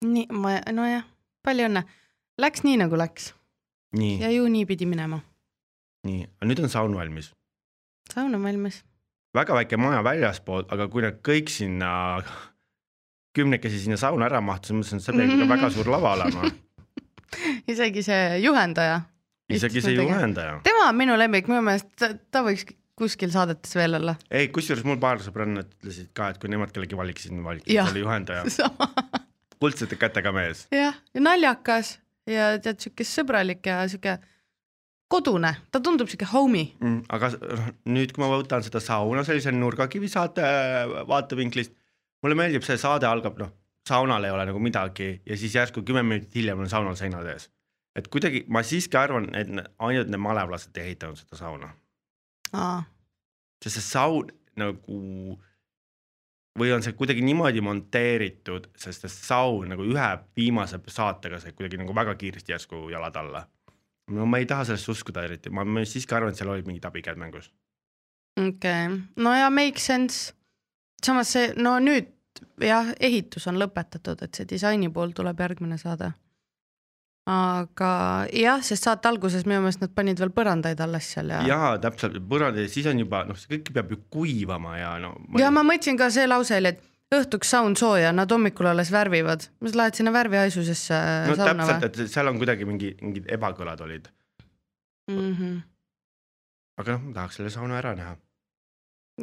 [0.05, 1.03] nii, ma, nojah,
[1.45, 1.83] palju õnne.
[2.41, 3.33] Läks nii nagu läks
[3.99, 5.19] ja, ju nii pidi minema.
[6.07, 7.33] nii, nüüd on saun valmis.
[8.13, 8.83] saun on valmis.
[9.35, 11.91] väga väike maja väljaspool, aga kui nad kõik sinna,
[13.35, 16.51] kümnekesi sinna sauna ära mahtusid, mõtlesin, et see peab ikka väga suur lava olema.
[17.71, 19.01] isegi see juhendaja,
[19.51, 20.59] isegi see juhendaja.
[20.63, 22.65] tema on minu lemmik, minu meelest ta, ta võiks
[22.99, 24.15] kuskil saadetes veel olla.
[24.31, 28.45] ei, kusjuures mul paar sõbrannat ütlesid ka, et kui nemad kellegi valiksid, valiksid selle juhendaja.
[29.61, 30.65] kuldsete kätega mees.
[30.73, 31.95] jah, ja naljakas
[32.29, 34.17] ja tead siuke sõbralik ja siuke
[35.11, 36.71] kodune, ta tundub siuke homie.
[36.79, 40.45] Mm, aga noh, nüüd, kui ma võtan seda sauna sellise nurgakivi saate
[41.09, 41.73] vaatevinklist,
[42.23, 43.51] mulle meeldib, see saade algab, noh,
[43.87, 47.49] saunal ei ole nagu midagi ja siis järsku kümme minutit hiljem on saunal seinad ees.
[47.97, 51.73] et kuidagi ma siiski arvan, et ne- ainult need malevlased ei ehitanud seda sauna,
[52.51, 54.99] sest see saun nagu
[56.59, 61.79] või on see kuidagi niimoodi monteeritud, sest see saun nagu ühe viimase saatega sai kuidagi
[61.79, 63.47] nagu väga kiiresti järsku jalad alla.
[64.11, 66.85] no ma ei taha sellesse uskuda eriti, ma, ma siiski arvan, et seal olid mingid
[66.85, 67.51] abikäed mängus.
[68.39, 70.33] okei okay., no ja make sense.
[71.05, 72.11] samas see, no nüüd
[72.61, 76.11] jah, ehitus on lõpetatud, et see disaini pool tuleb järgmine saade.
[77.31, 77.91] Aga
[78.35, 81.41] jah, sest saate alguses minu meelest nad panid veel põrandaid alles seal ja.
[81.47, 85.13] jaa, täpselt, põrand ja siis on juba noh, see kõik peab ju kuivama ja no.
[85.39, 89.49] ja ma mõtlesin ka see lause oli, et õhtuks saun sooja, nad hommikul alles värvivad.
[89.61, 92.07] mis lähed sinna värvihaisusesse no sauna täpselt, või?
[92.07, 94.09] et seal on kuidagi mingi mingid ebakõlad olid,
[95.11, 95.61] Mm -hmm.
[96.77, 98.15] aga noh, ma tahaks selle sauna ära näha.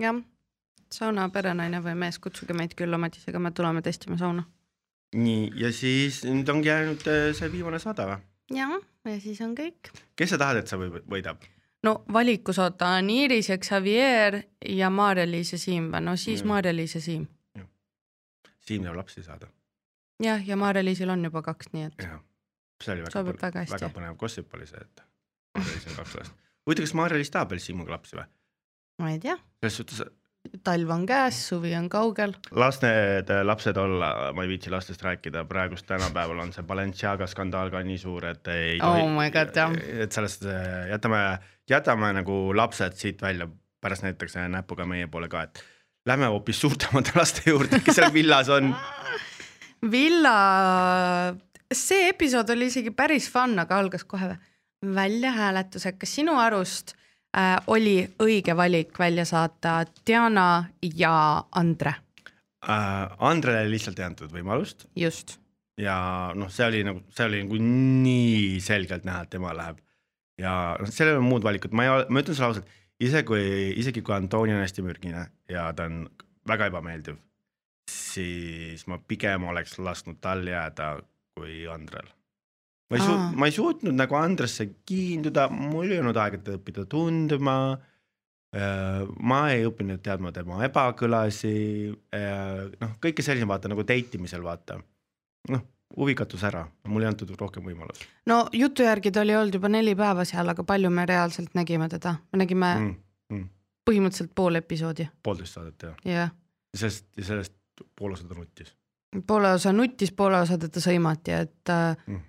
[0.00, 0.16] jah,
[0.92, 4.42] sauna perenaine või mees, kutsuge meid külla Madisega, me tuleme testima sauna.
[5.14, 8.18] nii, ja siis nüüd ongi jäänud äh, see viimane saade või?
[8.56, 8.74] jah,
[9.08, 9.92] ja siis on kõik.
[10.16, 11.42] kes sa tahad, et või- võidab?
[11.86, 16.44] no valikus oota on Iiris ja Xavier ja Maarja-Liis ja Siim või no siis.
[16.44, 17.26] Maarja-Liis ja Siim.
[18.60, 19.46] Siim tahab lapsi saada.
[20.22, 22.02] jah, ja Maarja-Liisil on juba kaks, nii et
[22.82, 25.02] see oli väga, põnev- väga väga põnev gossip oli see, et
[25.56, 26.32] Maarja-Liis on kaks last.
[26.66, 28.26] huvitav, kas Maarja-Liis tahab veel Siimuga lapsi või?
[28.98, 30.02] ma ei tea, selles suhtes
[30.64, 32.34] talv on käes, suvi on kaugel.
[32.50, 37.70] las need lapsed olla, ma ei viitsi lastest rääkida, praegust tänapäeval on see Balenciaga skandaal
[37.74, 39.00] ka nii suur, et ei Oh
[39.32, 39.74] God, jah.
[40.04, 41.22] et sellest äh, jätame,
[41.70, 43.48] jätame nagu lapsed siit välja,
[43.80, 45.64] pärast näidatakse näpuga meie poole ka, et
[46.06, 48.74] lähme hoopis suurtemate laste juurde, kes seal villas on.
[49.92, 50.36] Villa,
[51.70, 54.32] see episood oli isegi päris fun, aga algas kohe
[54.94, 55.98] väljahääletusega.
[55.98, 56.94] kas sinu arust
[57.36, 60.64] äh, oli õige valik välja saata Diana
[60.94, 61.94] ja Andre?
[62.68, 65.38] äh, Andrele lihtsalt ei antud võimalust just.
[65.78, 69.78] ja noh, see oli nagu, see oli nagu nii selgelt näha, et tema läheb
[70.38, 73.42] ja noh, seal ei ole muud valikut, ma ei, ma ütlen sulle ausalt, ise kui,
[73.78, 76.04] isegi kui Antonio on hästi mürgine ja ta on
[76.48, 77.18] väga ebameeldiv,
[77.90, 80.96] siis ma pigem oleks lasknud tal jääda
[81.36, 82.08] kui Andrel.
[82.88, 86.86] Ma ei suutnud, ma ei suutnud nagu Andresse kiinduda, mul ei olnud aega teda õppida
[86.88, 87.56] tundma.
[89.20, 91.50] ma ei õppinud teadma tema ebakõlasi,
[92.80, 94.78] noh, kõike selline vaata nagu date imisel vaata,
[95.52, 99.56] noh huvi katus ära, mul ei antud rohkem võimalust no jutu järgi ta oli olnud
[99.56, 102.96] juba neli päeva seal, aga palju me reaalselt nägime teda, me nägime mm.
[103.34, 103.46] mm,.
[103.88, 106.34] Põhimõtteliselt pool episoodi, poolteist saadet jah, jah.
[106.76, 107.54] sellest, sellest
[107.96, 108.74] pool osa ta nuttis
[109.26, 112.24] poole osa nuttis, poole osa teda sõimati, et äh, mm..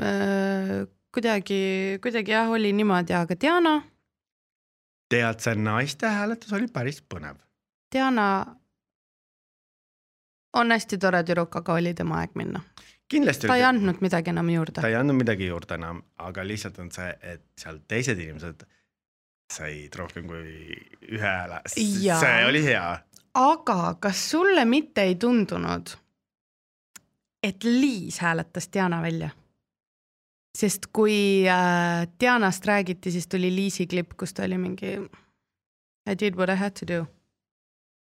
[0.00, 3.74] Äh, kuidagi, kuidagi jah, oli niimoodi, aga Diana,
[5.10, 7.40] tead, see naiste hääletus oli päris põnev.
[7.92, 8.28] Diana
[10.58, 12.60] on hästi tore tüdruk, aga oli tema aeg minna.
[13.08, 14.88] kindlasti ta ei andnud midagi enam juurde ta.
[14.88, 18.66] ei andnud midagi juurde enam, aga lihtsalt on see, et seal teised inimesed
[19.52, 20.76] said rohkem kui
[21.08, 22.84] ühe hääle, see oli hea.
[23.34, 25.94] aga kas sulle mitte ei tundunud,
[27.42, 29.30] et Liis hääletas Diana välja?
[30.58, 34.96] Sest kui äh, Dianast räägiti, siis tuli Liisi klipp, kus ta oli mingi
[36.08, 37.04] I did what I had to do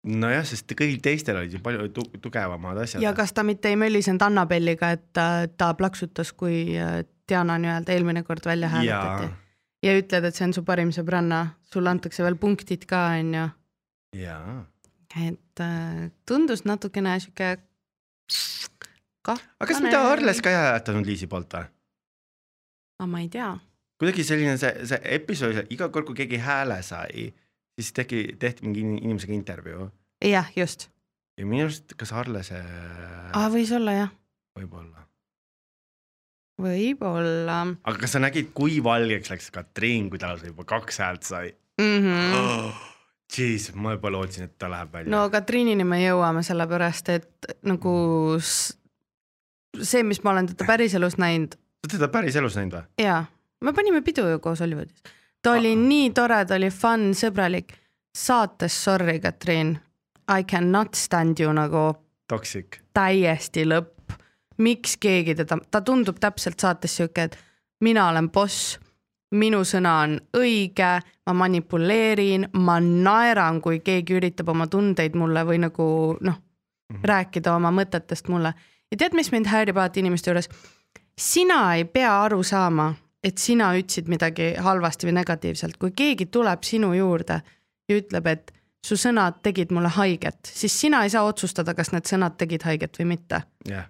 [0.06, 3.02] nojah, sest kõigil teistel olid ju palju tu tugevamad asjad.
[3.02, 7.94] ja kas ta mitte ei möllisenud Annabelliga, et äh, ta plaksutas, kui äh, Diana nii-öelda
[7.94, 9.90] eelmine kord välja hääletati ja.
[9.90, 11.42] ja ütled, et see on su parim sõbranna,
[11.72, 13.46] sulle antakse veel punktid ka, onju.
[14.22, 14.58] jaa,
[15.26, 17.56] et äh, tundus natukene sihuke.
[19.26, 21.72] aga kas mida Arles ka ei hääletanud Liisi poolt või?
[23.00, 23.52] Aga ma ei tea.
[24.00, 27.30] kuidagi selline see, see episood, iga kord, kui keegi hääle sai,
[27.76, 29.90] siis tegi, tehti mingi in- inimesega intervjuu
[30.24, 30.88] jah, just
[31.36, 34.12] ja minu arust, kas Arle see ah,, võis olla jah,
[34.56, 35.06] võib-olla,
[36.62, 41.50] võib-olla aga kas sa nägid, kui valgeks läks Katriin, kui tal juba kaks häält sai
[41.80, 41.96] mm.
[42.02, 42.36] -hmm.
[42.40, 42.84] oh,?
[43.36, 47.94] Jeez, ma juba lootsin, et ta läheb välja no Katriinini me jõuame, sellepärast et nagu
[48.40, 52.84] see, mis ma olen teda päriselus näinud oled teda päris elus näinud või?
[53.04, 53.24] ja
[53.64, 55.02] me panime pidu ju koos Hollywoodis.
[55.42, 55.82] ta oli Ah.
[55.88, 57.72] nii tore, ta oli fun, sõbralik.
[58.16, 59.78] saates sorry, Katrin,
[60.38, 61.94] I cannot stand you nagu
[62.28, 62.80] Toxic.
[62.94, 63.92] täiesti lõpp.
[64.58, 67.36] miks keegi teda, ta tundub täpselt saates sihuke, et
[67.80, 68.78] mina olen boss,
[69.34, 75.58] minu sõna on õige, ma manipuleerin, ma naeran, kui keegi üritab oma tundeid mulle või
[75.60, 76.38] nagu noh,
[77.02, 78.54] rääkida oma mõtetest mulle.
[78.90, 80.48] ja tead, mis mind häirib alati inimeste juures?
[81.20, 86.62] Sina ei pea aru saama, et sina ütlesid midagi halvasti või negatiivselt, kui keegi tuleb
[86.62, 87.40] sinu juurde
[87.88, 88.52] ja ütleb, et
[88.86, 92.98] su sõnad tegid mulle haiget, siis sina ei saa otsustada, kas need sõnad tegid haiget
[93.00, 93.42] või mitte.
[93.66, 93.88] Jah,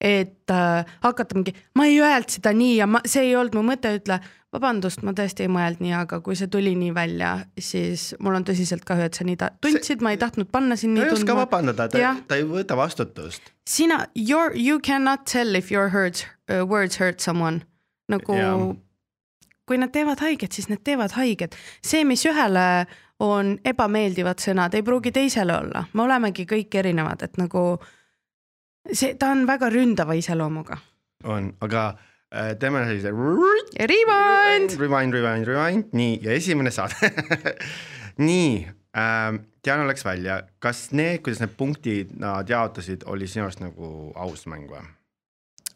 [0.00, 3.62] et äh, hakata mingi, ma ei öelnud seda nii ja ma, see ei olnud mu
[3.70, 4.18] mõte, ütle
[4.56, 8.46] vabandust, ma tõesti ei mõelnud nii, aga kui see tuli nii välja, siis mul on
[8.46, 11.14] tõsiselt kahju, et sa nii ta- tundsid, ma ei tahtnud panna sind ta nii ei
[11.16, 11.44] oska tundma.
[11.44, 13.52] vabandada, ta ta ei võta vastutust.
[13.68, 17.64] sina, your, you cannot tell if your hurts uh,, words hurt someone
[18.12, 18.74] nagu Jaa.
[19.66, 21.56] kui nad teevad haiget, siis need teevad haiget.
[21.82, 22.86] see, mis ühele
[23.18, 27.78] on ebameeldivad sõnad, ei pruugi teisele olla, me olemegi kõik erinevad, et nagu
[28.92, 30.78] see, ta on väga ründava iseloomuga.
[31.24, 31.86] on, aga
[32.34, 34.78] äh, teeme sellise Rewind.
[34.80, 37.12] rewind, rewind, rewind, nii ja esimene saade
[38.28, 43.64] nii ähm,, Diana läks välja, kas need, kuidas need punktid nad jaotasid, oli sinu arust
[43.64, 44.84] nagu aus mäng või?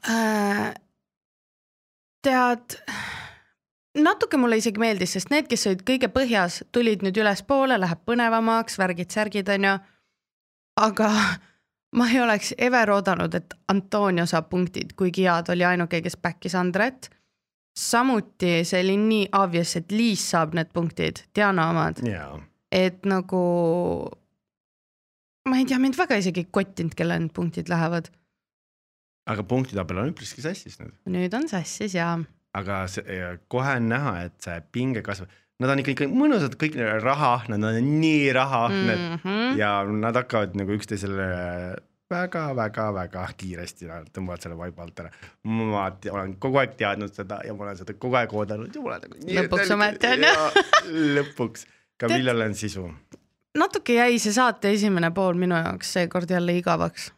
[0.06, 0.68] Äh,
[2.22, 2.76] tead,
[3.98, 8.78] natuke mulle isegi meeldis, sest need, kes olid kõige põhjas, tulid nüüd ülespoole, läheb põnevamaks,
[8.80, 9.76] värgid-särgid onju.
[10.80, 11.10] aga
[11.96, 16.16] ma ei oleks ever oodanud, et Antonio saab punktid, kuigi jaa, ta oli ainuke, kes
[16.22, 17.10] back'is Andret.
[17.76, 22.40] samuti see oli nii obvious, et Liis saab need punktid, Diana omad, jaa,
[22.72, 23.42] et nagu
[25.48, 28.10] ma ei tea, mind väga isegi ei kottinud, kellele need punktid lähevad.
[29.30, 32.16] aga punktitabel on üpriski sassis nüüd, nüüd on sassis ja
[32.56, 33.20] aga see,
[33.52, 35.30] kohe on näha, et see pinge kasvab.
[35.60, 39.60] Nad on ikka, ikka mõnusad, kõik neil on raha, nad on nii raha mm, need,
[39.60, 41.28] ja nad hakkavad nagu üksteisele
[42.10, 45.10] väga-väga-väga kiiresti nad tõmbavad selle vaiba alt ära.
[45.46, 48.94] ma olen kogu aeg teadnud seda ja ma olen seda kogu aeg oodanud ja ma
[48.94, 50.64] olen nagu Lõpuks ometi on ju.
[51.20, 51.66] Lõpuks,
[52.00, 52.88] ka Tead- millal on sisu?
[53.58, 57.12] natuke jäi see saate esimene pool minu jaoks seekord jälle igavaks.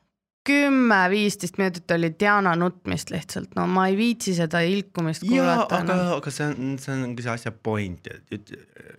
[0.48, 6.14] Kümme-viisteist minutit oli Diana nutmist lihtsalt, no ma ei viitsi seda ilkumist kuulata aga enam.,
[6.16, 8.56] aga see on, see ongi see asja point, et üt-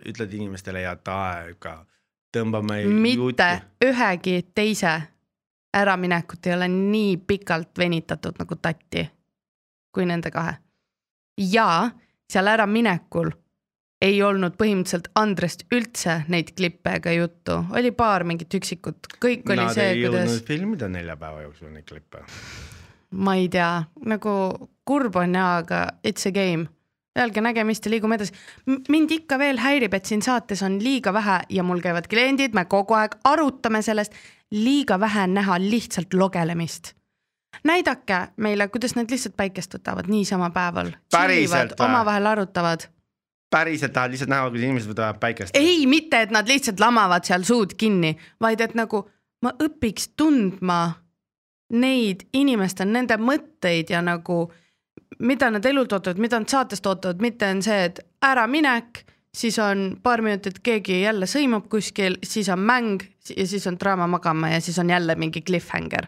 [0.09, 1.75] ütled inimestele head aega,
[2.37, 3.49] tõmbame mitte
[3.85, 4.93] ühegi teise
[5.77, 9.07] äraminekut ei ole nii pikalt venitatud nagu tatti
[9.93, 10.55] kui nende kahe.
[11.51, 11.89] ja
[12.29, 13.31] seal äraminekul
[14.03, 19.63] ei olnud põhimõtteliselt Andrest üldse neid klippe ega juttu, oli paar mingit üksikut, kõik oli
[19.63, 22.23] Nad see, ei kuidas jõudnud filmida nelja päeva jooksul neid klippe.
[23.23, 24.33] ma ei tea, nagu
[24.85, 26.67] kurb on jaa, aga it's a game.
[27.13, 28.33] Öelge nägemist ja liigume edasi.
[28.89, 32.65] mind ikka veel häirib, et siin saates on liiga vähe ja mul käivad kliendid, me
[32.65, 34.17] kogu aeg arutame sellest,
[34.51, 36.95] liiga vähe on näha lihtsalt logelemist.
[37.63, 40.91] näidake meile, kuidas nad lihtsalt päikest võtavad niisama päeval.
[41.79, 42.89] Omavahel arutavad.
[43.53, 45.57] Päriselt tahad lihtsalt näha, kuidas inimesed võtavad päikest?
[45.57, 49.05] ei, mitte et nad lihtsalt lamavad seal suud kinni, vaid et nagu
[49.45, 50.81] ma õpiks tundma
[51.73, 54.45] neid inimeste, nende mõtteid ja nagu
[55.23, 59.85] mida nad elult ootavad, mida nad saatest ootavad, mitte on see, et äraminek, siis on
[60.03, 64.61] paar minutit keegi jälle sõimab kuskil, siis on mäng ja siis on draama magama ja
[64.61, 66.07] siis on jälle mingi cliffhanger.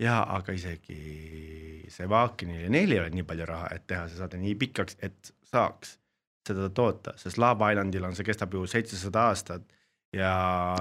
[0.00, 4.18] jaa, aga isegi see Vaakinil ja neil ei ole nii palju raha, et teha see
[4.18, 5.98] saade nii pikaks, et saaks
[6.48, 9.64] seda toota, sest Lava Islandil on, see kestab ju seitsesada aastat
[10.14, 10.34] ja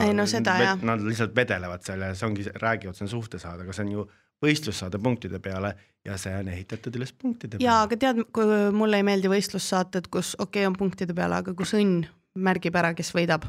[0.04, 0.84] Ei no seda jah.
[0.86, 4.06] Nad lihtsalt vedelevad seal ja see ongi, räägivad, see on suhtesaade, aga see on ju
[4.44, 5.74] võistlussaade punktide peale
[6.06, 7.66] ja see on ehitatud üles punktide peale.
[7.66, 11.56] ja aga tead, kui mulle ei meeldi võistlussaated, kus okei okay, on punktide peale, aga
[11.58, 12.04] kus õnn
[12.36, 13.48] märgib ära, kes võidab.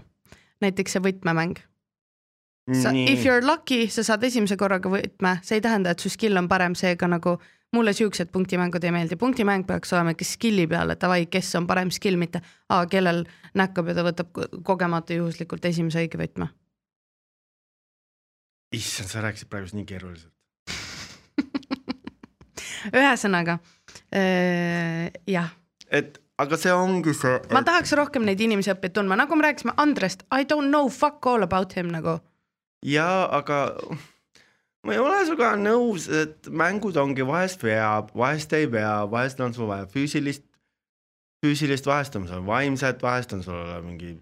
[0.62, 1.58] näiteks see võtmemäng
[2.72, 6.08] sa, if you are lucky, sa saad esimese korraga võtme, see ei tähenda, et su
[6.12, 7.36] skill on parem, seega nagu
[7.74, 11.90] mulle siuksed punktimängud ei meeldi, punktimäng peaks olema ikka skill'i peale, davai, kes on parem
[11.92, 13.24] skill, mitte aa, kellel
[13.58, 16.48] näkkab ja ta võtab ko- kogemata juhuslikult esimese õige võtme.
[18.74, 20.32] issand, sa rääkisid praegu nii keeruliselt.
[22.98, 23.58] ühesõnaga
[24.14, 25.52] äh, jah,
[25.90, 29.74] et aga see ongi see, ma tahaks rohkem neid inimesi õppida tundma, nagu me rääkisime
[29.82, 32.18] Andrest, I don't know fuck all about him nagu.
[32.84, 33.60] Jaa, aga
[34.84, 39.54] ma ei ole sinuga nõus, et mängud ongi vahest veab, vahest ei vea, vahest on
[39.56, 40.44] sul vaja füüsilist,
[41.44, 44.18] füüsilist, vahest on sul vaimset, vahest on sul mingi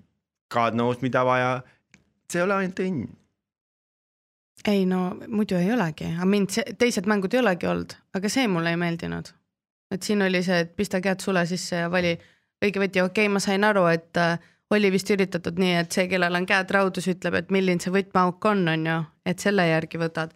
[0.52, 1.62] god knows mida vaja.
[2.30, 3.08] see ei ole ainult õnn.
[4.68, 8.46] ei no muidu ei olegi, aga mind see, teised mängud ei olegi olnud, aga see
[8.48, 9.32] mulle ei meeldinud.
[9.90, 12.14] et siin oli see, et pista käed sule sisse ja vali
[12.62, 14.38] õige võti, okei okay,, ma sain aru, et äh,
[14.76, 18.46] oli vist üritatud nii, et see, kellel on käed raudus, ütleb, et milline see võtmeauk
[18.50, 20.32] on, on ju, et selle järgi võtad.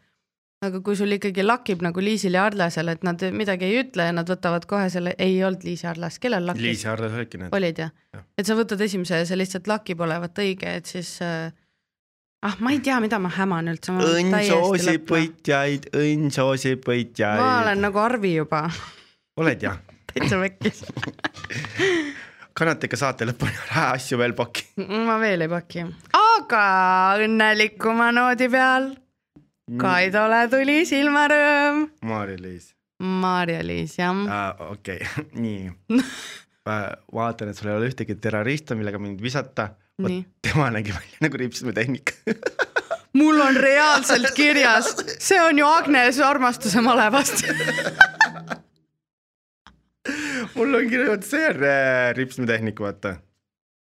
[0.67, 4.15] aga kui sul ikkagi lakib nagu Liisil ja Arlasel, et nad midagi ei ütle ja
[4.17, 6.65] nad võtavad kohe selle, ei olnud Liis ja Arlas, kellel lakkis?
[6.65, 7.53] Liis ja Hardo olidki need.
[7.55, 8.23] olid jah Jah.
[8.23, 8.25] ja.?
[8.39, 11.53] et sa võtad esimese ja see lihtsalt lakib olevat õige, et siis äh,
[12.43, 13.93] ah, ma ei tea, mida ma häman üldse.
[13.93, 17.41] õnn soosib võitjaid, õnn soosib võitjaid.
[17.41, 18.67] ma olen nagu Arvi juba
[19.37, 19.79] oled jah?
[20.13, 20.85] täitsa vekkis.
[22.57, 24.67] kannate ikka saate lõpuni ära asju veel pakki.
[25.07, 25.85] ma veel ei paki,
[26.19, 26.63] aga
[27.25, 28.95] õnnelikuma noodi peal
[29.67, 31.81] Kaidole tuli silmarõõm.
[32.07, 32.69] Maarja-Liis
[33.03, 34.69] Maarja-Liis jah, ah,.
[34.77, 35.25] okei okay.
[35.43, 35.73] nii.
[36.67, 39.73] vaatan, et sul ei ole ühtegi terroristi, millega mind visata.
[39.97, 42.15] Tema nägi välja nagu ripsmetehnik
[43.17, 44.93] mul on reaalselt kirjas,
[45.27, 47.45] see on ju Agnes armastuse malevast.
[50.57, 53.17] Mul on kirjas, vot see on äh, ripsmetehnik, vaata.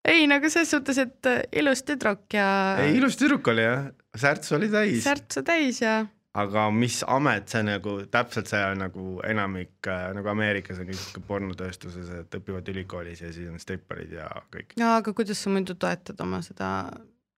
[0.09, 2.51] ei, nagu selles suhtes, et äh, ilus tüdruk ja
[2.83, 5.03] ei, ilus tüdruk oli jah, särts oli täis.
[5.07, 6.01] särtsu täis ja
[6.39, 11.23] aga mis amet see nagu täpselt see on nagu enamik äh, nagu Ameerikas on kõik
[11.29, 14.77] pornotööstuses, et õpivad ülikoolis ja siis on stripparid ja kõik.
[14.79, 16.91] ja aga kuidas sa muidu toetad oma seda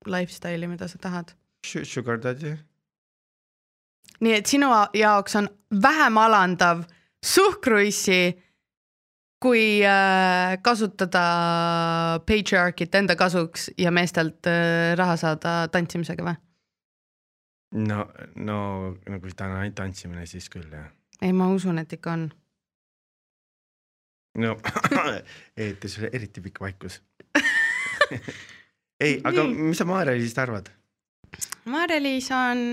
[0.09, 1.33] lifestyle'i, mida sa tahad?
[1.64, 2.57] Sugar daddy.
[4.21, 5.51] nii et sinu jaoks on
[5.83, 6.85] vähem alandav
[7.25, 8.23] suhkruissi
[9.41, 11.24] kui äh, kasutada
[12.28, 16.36] patriarchit enda kasuks ja meestelt äh, raha saada tantsimisega või?
[17.74, 18.59] no, no
[19.07, 20.91] nagu kui ta on ainult tantsimine, siis küll jah.
[21.22, 22.26] ei, ma usun, et ikka on.
[24.45, 24.57] no
[25.64, 27.01] eetris oli eriti pikk vaikus.
[29.05, 29.70] ei, aga Nii.
[29.70, 30.70] mis sa Maarja-Liisist arvad?
[31.70, 32.64] Maarja-Liis on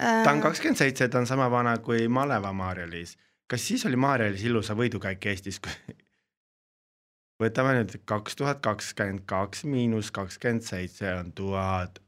[0.00, 3.16] äh, ta on kakskümmend seitse, ta on sama vana kui Maleva Maarja-Liis.
[3.50, 5.96] Kas siis oli Maarja-Liis ilusa võidukäik Eestis, kui
[7.42, 12.00] võtame nüüd kaks tuhat kakskümmend kaks miinus kakskümmend seitse on tuhat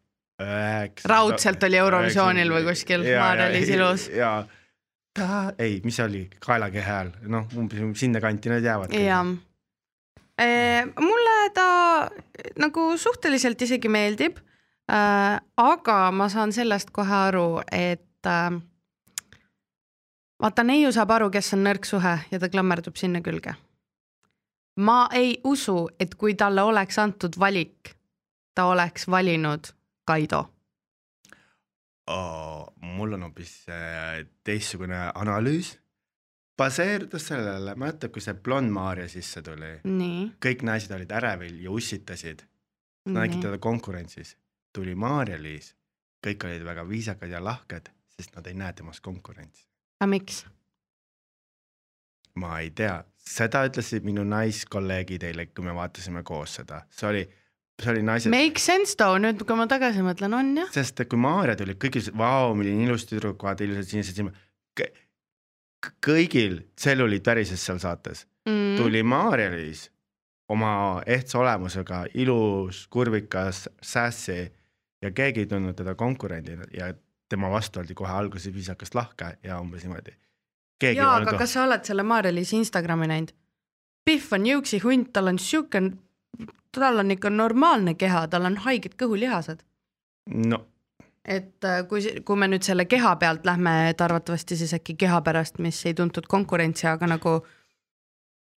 [0.42, 1.08] üheksa.
[1.10, 4.08] Raudselt oli Eurovisioonil või kuskil Maarja-Liis Ilus.
[4.14, 4.32] ja
[5.18, 8.94] ta, ei, mis see oli, kaelakehe hääl, noh, umbes sinnakanti nad jäävad.
[8.94, 9.34] jah.
[11.00, 11.68] mulle ta
[12.58, 14.38] nagu suhteliselt isegi meeldib
[14.90, 15.40] äh,.
[15.56, 18.60] aga ma saan sellest kohe aru, et äh,
[20.42, 23.54] vaata, neiu saab aru, kes on nõrk suhe ja ta klammerdub sinna külge.
[24.76, 27.94] ma ei usu, et kui talle oleks antud valik,
[28.54, 29.72] ta oleks valinud
[30.04, 30.48] Kaido.
[32.06, 32.66] oh,.
[32.80, 35.78] mul on hoopis äh, teistsugune analüüs.
[36.56, 39.74] baseerudes sellele, mäletad, kui see blond Maarja sisse tuli,
[40.42, 42.42] kõik naised olid ärevil ja ussitasid,
[43.06, 44.36] nägid nii, teda konkurentsis.
[44.72, 45.74] tuli Maarja-Liis,
[46.26, 49.67] kõik olid väga viisakad ja lahked, sest nad ei näe temas konkurentsi.
[50.00, 50.44] Aga miks?
[52.38, 57.22] ma ei tea, seda ütlesid minu naiskolleegid eile, kui me vaatasime koos seda, see oli,
[57.82, 58.30] see oli naised.
[58.30, 60.70] Make sense too, nüüd kui ma tagasi mõtlen, on jah.
[60.74, 64.38] sest kui Maarja tuli, kõik ütlesid, vau, milline ilus tüdruk, vaata ilusad sinised silmad.
[66.02, 68.76] kõigil tsellulid värises seal saates, Mm.
[68.78, 69.88] tuli Maarja-Liis
[70.48, 74.48] oma ehtsa olemusega, ilus, kurvikas, sassy
[75.02, 76.94] ja keegi ei tundnud teda konkurendina ja
[77.28, 80.16] tema vastu oldi kohe alguses viisakast lahke ja umbes niimoodi.
[80.82, 83.34] jaa, aga kas sa oled selle Maarja-Liisi Instagrami näinud?
[84.04, 85.82] Pihv on jõuksi hunt, tal on siuke,
[86.72, 89.64] tal on ikka normaalne keha, tal on haiged kõhulihased.
[90.48, 90.64] no
[91.28, 95.20] et äh, kui, kui me nüüd selle keha pealt lähme, et arvatavasti siis äkki keha
[95.26, 97.34] pärast, mis ei tuntud konkurentsi, aga nagu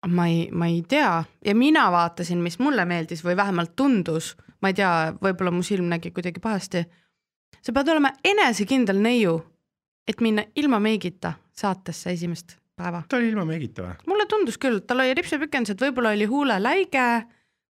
[0.08, 4.70] ma ei, ma ei tea ja mina vaatasin, mis mulle meeldis või vähemalt tundus, ma
[4.70, 6.84] ei tea, võib-olla mu silm nägi kuidagi pahasti.
[7.60, 9.36] Sa pead olema enesekindel neiu,
[10.08, 13.02] et minna ilma meigita saatesse esimest päeva.
[13.08, 13.98] ta oli ilma meigita või?
[14.10, 17.06] mulle tundus küll, tal oli ripsipükendused, võib-olla oli huuleläige,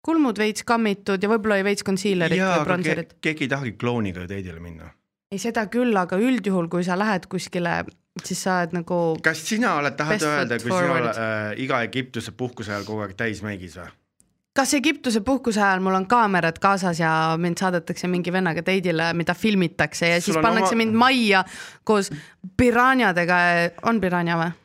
[0.06, 3.76] kulmud veits kammitud ja võib-olla oli veits concealerit jaa, või aga ke, keegi ei tahagi
[3.80, 4.92] klouniga ju teidile minna.
[5.32, 7.80] ei, seda küll, aga üldjuhul, kui sa lähed kuskile,
[8.24, 12.36] siis sa oled nagu, kas sina oled, tahad öelda, kui sina oled äh, iga Egiptuse
[12.38, 13.90] puhkuse ajal kogu aeg täismeigis või?
[14.58, 19.36] Kas Egiptuse puhkuse ajal mul on kaamerad kaasas ja mind saadetakse mingi vennaga teidile, mida
[19.38, 21.44] filmitakse ja Sul siis pannakse oma- mind majja
[21.84, 22.10] koos
[22.58, 23.38] piranjadega,
[23.86, 24.56] on piranja või?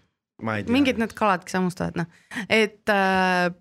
[0.72, 2.06] mingid need kalad, kes hammustavad, noh,
[2.50, 3.52] et äh,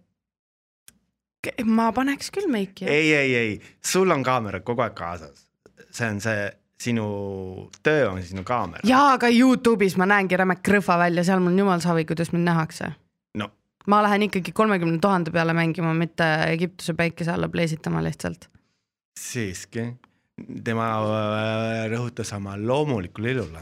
[1.65, 2.87] ma paneks küll meiki.
[2.89, 3.51] ei, ei, ei,
[3.85, 5.45] sul on kaamerad kogu aeg kaasas.
[5.91, 6.47] see on see,
[6.81, 7.05] sinu
[7.83, 8.81] töö on sinu kaamera.
[8.87, 12.49] jaa, aga Youtube'is ma näengi räme krõhva välja, seal mul on jumal savi, kuidas mind
[12.49, 12.93] nähakse.
[13.37, 13.51] no
[13.87, 18.49] ma lähen ikkagi kolmekümne tuhande peale mängima, mitte Egiptuse päikese alla pleisitama lihtsalt.
[19.19, 19.85] siiski,
[20.63, 23.61] tema äh, rõhutas oma loomulikule ilule.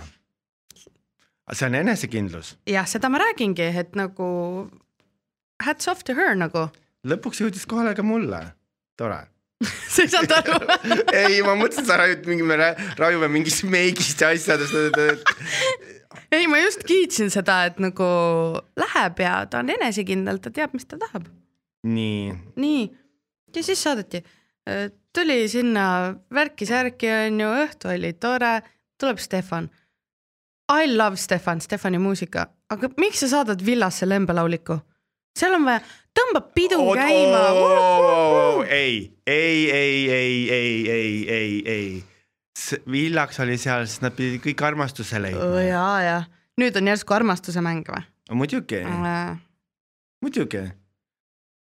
[1.53, 4.69] see on enesekindlus, jah, seda ma räägingi, et nagu
[5.65, 6.69] hats off to her nagu.
[7.07, 8.45] lõpuks jõudis kohale ka mulle,
[8.97, 9.25] tore
[9.93, 10.57] sa ei saanud aru?
[11.11, 12.57] ei, ma mõtlesin, sa raiud mingi, me
[12.99, 15.27] raiume mingist meigist ja asjadest.
[16.31, 18.09] ei, ma just kiitsin seda, et nagu
[18.79, 21.27] läheb ja ta on enesekindel, ta teab, mis ta tahab.
[21.87, 22.85] nii, nii,
[23.55, 24.23] ja siis saadeti,
[25.15, 25.85] tuli sinna
[26.35, 28.59] värki-särki onju, õhtu oli tore,
[28.99, 29.69] tuleb Stefan.
[30.69, 34.79] I love Stefan, Stefani muusika, aga miks sa saadad villasse lembelauliku?
[35.39, 35.81] seal on vaja,
[36.17, 38.63] tõmbab pidu Oot, käima oo,.
[38.63, 42.81] ei, ei, ei, ei, ei, ei, ei, ei.
[42.91, 45.63] villaks oli seal, sest nad pidid kõik armastuse leidma.
[45.63, 46.17] ja, ja
[46.59, 48.03] nüüd on järsku armastuse mäng või?
[48.31, 48.83] muidugi,
[50.21, 50.63] muidugi.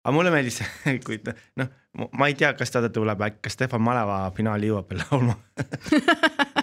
[0.05, 0.63] aga mulle meeldis,
[1.07, 1.73] kui ta noh,
[2.13, 5.39] ma ei tea, kas ta tuleb äkki, kas Stefan Maleva finaali jõuab veel laulma.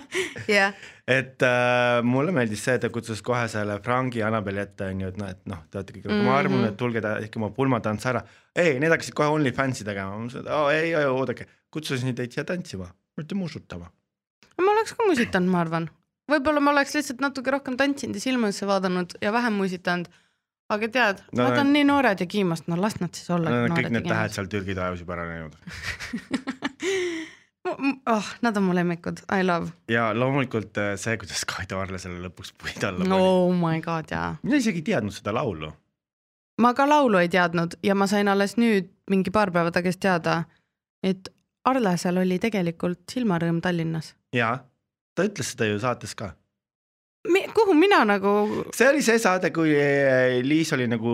[0.51, 0.75] jah,
[1.07, 5.19] et äh, mulle meeldis see, et ta kutsus kohe selle Frangi Annabeli ette onju, et
[5.21, 6.19] noh, et noh, te olete kõik mm.
[6.19, 6.37] -hmm.
[6.37, 8.23] armunud, et tulge tehke oma pulmatants ära.
[8.55, 12.31] ei, need hakkasid kohe OnlyFansi tegema, ma mõtlesin, et oo ei, ei oodake, kutsusin teid
[12.31, 13.91] siia tantsima, mitte musutama.
[14.61, 15.89] ma oleks ka musitanud, ma arvan.
[16.31, 20.07] võib-olla ma oleks lihtsalt natuke rohkem tantsinud ja silmadesse vaadanud ja vähem musitanud.
[20.71, 23.29] aga tead No, no,, nad no- on nii noored ja kiimast, no las nad siis
[23.29, 23.67] olla.
[23.67, 25.55] kõik need tähed seal Türgi tajus juba ära näinud.
[27.65, 29.71] oh, nad on mu lemmikud, I love.
[29.89, 34.09] ja loomulikult äh, see, kuidas Kaido Arle selle lõpuks puid alla pani oh my god,
[34.11, 34.35] jaa.
[34.43, 35.71] mina isegi ei teadnud seda laulu.
[36.61, 40.43] ma ka laulu ei teadnud ja ma sain alles nüüd mingi paar päeva tagasi teada,
[41.03, 41.29] et
[41.65, 44.15] Arlesel oli tegelikult silmarõõm Tallinnas.
[44.33, 44.57] ja
[45.15, 46.33] ta ütles seda ju saates ka.
[47.53, 48.31] Kuhu mina nagu,
[48.73, 51.11] see oli see saade, kui äh, Liis oli nagu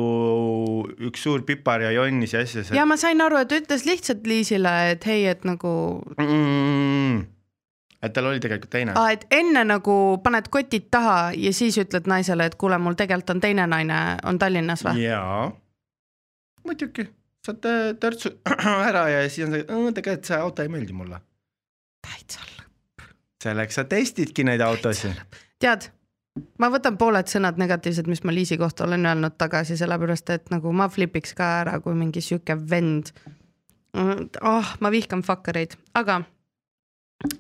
[1.10, 2.64] üks suur pipar ja jonnis ja asja.
[2.76, 5.72] ja ma sain aru, et ütles lihtsalt Liisile, et hei, et nagu
[6.16, 7.26] mm,.
[8.02, 8.96] et tal oli tegelikult teine.
[8.96, 13.36] Aa, et enne nagu paned kotid taha ja siis ütled naisele, et kuule, mul tegelikult
[13.36, 15.04] on teine naine, on Tallinnas või?
[15.04, 15.50] jaa,
[16.68, 17.10] muidugi,
[17.44, 18.32] saad äh, törtsu
[18.88, 19.68] ära ja siis on see,
[20.00, 21.20] tegelikult see auto ei meeldi mulle.
[22.08, 23.12] täitsa lõpp.
[23.44, 25.20] selleks sa testidki neid autosid.
[25.60, 25.92] tead,
[26.58, 30.72] ma võtan pooled sõnad negatiivsed, mis ma Liisi kohta olen öelnud tagasi, sellepärast et nagu
[30.76, 33.12] ma flipiks ka ära, kui mingi sihuke vend.
[33.98, 36.24] oh, ma vihkan fakkareid, aga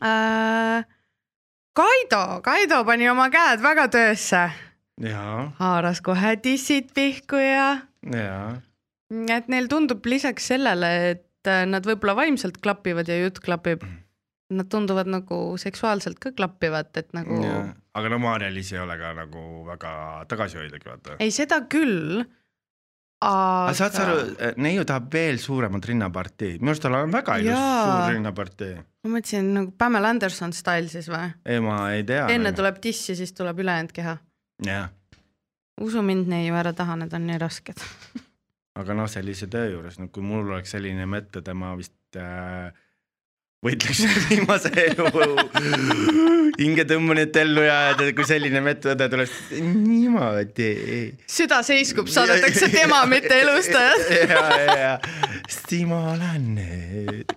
[0.04, 0.86] äh,.
[1.78, 4.48] Kaido, Kaido pani oma käed väga töösse,
[5.60, 7.68] haaras kohe dissid pihku ja
[9.12, 13.86] et neil tundub lisaks sellele, et äh, nad võib-olla vaimselt klapivad ja jutt klapib,
[14.50, 17.62] nad tunduvad nagu seksuaalselt ka klappivat, et nagu jaa,
[17.98, 19.93] aga no Maarja-Liis ei ole ka nagu väga
[20.32, 21.18] tagasihoidlik, vaata.
[21.24, 22.22] ei, seda küll.
[23.26, 24.20] aga saad sa aru,
[24.62, 27.82] neiu tahab veel suuremat rinnapartii, minu arust tal on väga ilus Jaa.
[27.88, 28.76] suur rinnapartii.
[28.78, 31.32] ma mõtlesin nagu Pamela Anderson style siis või?
[31.45, 32.28] ei, ma ei tea.
[32.36, 32.54] enne.
[32.58, 34.18] tuleb diss ja siis tuleb ülejäänud keha.
[34.68, 34.89] jah,
[35.82, 37.86] usu mind, neiu, ära taha, need on nii rasked.
[38.80, 42.70] aga noh, sellise töö juures, no kui mul oleks selline mettode, ma vist äh,
[43.66, 45.10] võitleks viimase elu
[46.58, 50.70] hingetõmbanet ellu jääda, kui selline mettode tuleks niimoodi.
[51.30, 54.05] süda seiskub, saadetakse tema, mitte elustajad.
[54.34, 54.93] ja, ja, ja,
[55.49, 57.36] Simo olen nüüd.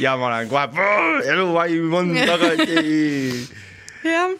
[0.00, 0.88] ja ma olen kohe,
[1.32, 3.44] eluvaim on tagasi.
[4.14, 4.32] jah,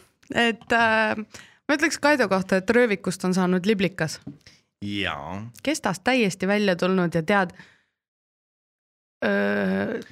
[0.47, 1.21] et äh,
[1.69, 4.21] ma ütleks Kaido kohta, et röövikust on saanud liblikas,
[4.85, 7.57] jaa kestast täiesti välja tulnud ja tead.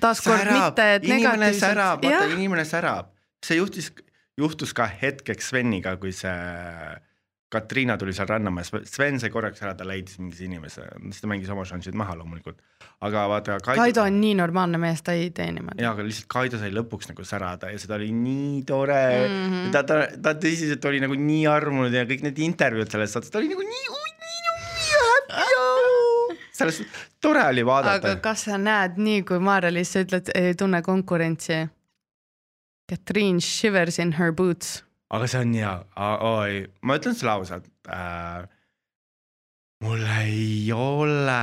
[0.01, 3.93] Taaskord mitte, et inimene särab, negatiivselt, vaata inimene särab, see juhtus,
[4.39, 6.37] juhtus ka hetkeks Sveniga, kui see
[7.53, 11.51] Katriina tuli seal Rannamäes, Sven sai korraks ära, ta leidis mingi inimese, siis ta mängis
[11.53, 12.63] oma šansid maha loomulikult,
[13.05, 15.85] aga vaata Kaido, Kaido on nii normaalne mees, ta ei tee niimoodi.
[15.85, 19.43] jaa, aga lihtsalt Kaido sai lõpuks nagu särada ja seda oli nii tore mm.
[19.43, 19.73] -hmm.
[19.75, 23.43] ta, ta, ta tõsiselt oli nagu nii armunud ja kõik need intervjuud sellest saatest, ta
[23.43, 23.93] oli nagu nii
[26.53, 26.73] happy.
[26.73, 28.21] sellest tore oli vaadata aga.
[28.25, 31.65] kas sa näed nii, kui Maarja-Liis, sa ütled, ei tunne konkurentsi?
[32.93, 34.83] Katriin shivers in her boots.
[35.11, 35.75] aga see on hea,
[36.29, 38.47] oi, ma ütlen sulle ausalt äh,.
[39.83, 41.43] mul ei ole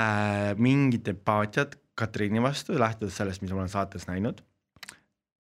[0.58, 4.40] mingit empaatiat Katriini vastu, lähtudes sellest, mis ma olen saates näinud.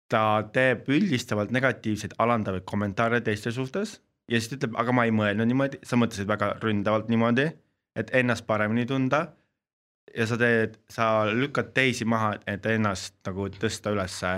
[0.08, 3.98] ta teeb üldistavalt negatiivseid alandavaid kommentaare teiste suhtes
[4.28, 7.48] ja siis ta ütleb, aga ma ei mõelnud niimoodi, sa mõtlesid väga ründavalt niimoodi,
[7.98, 9.26] et ennast paremini tunda.
[10.16, 14.32] Ja sa teed, sa lükkad teisi maha, et ennast nagu tõsta ülesse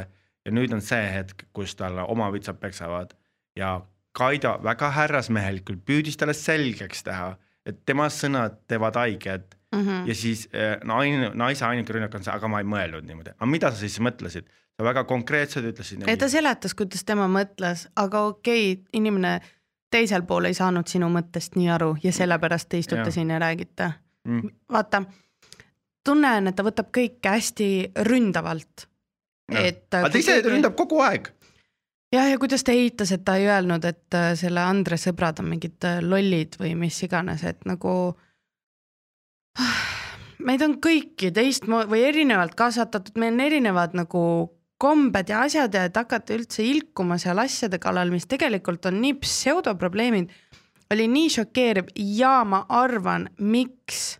[0.44, 3.14] ja nüüd on see hetk, kus talle oma vitsad peksavad
[3.58, 3.80] ja
[4.12, 10.08] Kaido väga härrasmehelikult püüdis talle selgeks teha, et tema sõnad teevad haiget Mm -hmm.
[10.08, 13.46] ja siis äh, naine, naise ainuke rünnak on see, aga ma ei mõelnud niimoodi, aga
[13.46, 14.48] mida sa siis mõtlesid?
[14.80, 16.08] sa väga konkreetselt ütlesid.
[16.08, 19.40] ei, ta seletas, kuidas tema mõtles, aga okei okay,, inimene
[19.90, 23.12] teisel pool ei saanud sinu mõttest nii aru ja sellepärast te istute Jah.
[23.14, 23.92] siin ja räägite.
[24.28, 25.02] mm, vaata,
[26.10, 27.68] tunnen, et ta võtab kõike hästi
[28.08, 28.86] ründavalt.
[29.50, 29.86] Et.
[29.90, 31.32] aga ta ise ründab kogu aeg.
[32.14, 35.50] jah, ja kuidas ta eitas, et ta ei öelnud, et äh, selle Andre sõbrad on
[35.50, 38.14] mingid äh, lollid või mis iganes, et nagu.
[40.46, 44.22] meid on kõiki teistmoodi või erinevalt kasvatatud, meil on erinevad nagu
[44.80, 49.18] kombed ja asjad ja et hakata üldse ilkuma seal asjade kallal, mis tegelikult on nii
[49.20, 50.30] pseudoprobleemid,
[50.90, 54.19] oli nii šokeeriv ja ma arvan, miks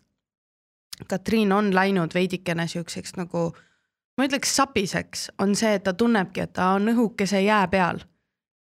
[1.09, 3.51] Katriin on läinud veidikene siukseks nagu
[4.19, 8.03] ma ütleks sapiseks, on see, et ta tunnebki, et ta on õhukese jää peal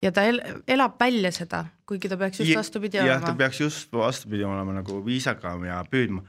[0.02, 3.38] ja ta el elab välja seda, kuigi ta peaks just vastupidi jah, ta olema.
[3.38, 6.22] peaks just vastupidi olema nagu viisakam ja püüdma.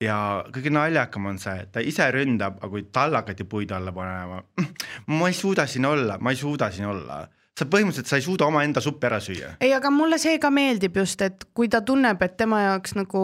[0.00, 0.16] ja
[0.54, 4.40] kõige naljakam on see, et ta ise ründab, aga kui talle hakati puid alla panema,
[5.18, 7.26] ma ei suuda siin olla, ma ei suuda siin olla.
[7.60, 9.54] sa põhimõtteliselt, sa ei suuda omaenda suppi ära süüa.
[9.60, 13.20] ei, aga mulle see ka meeldib just, et kui ta tunneb, et tema jaoks nagu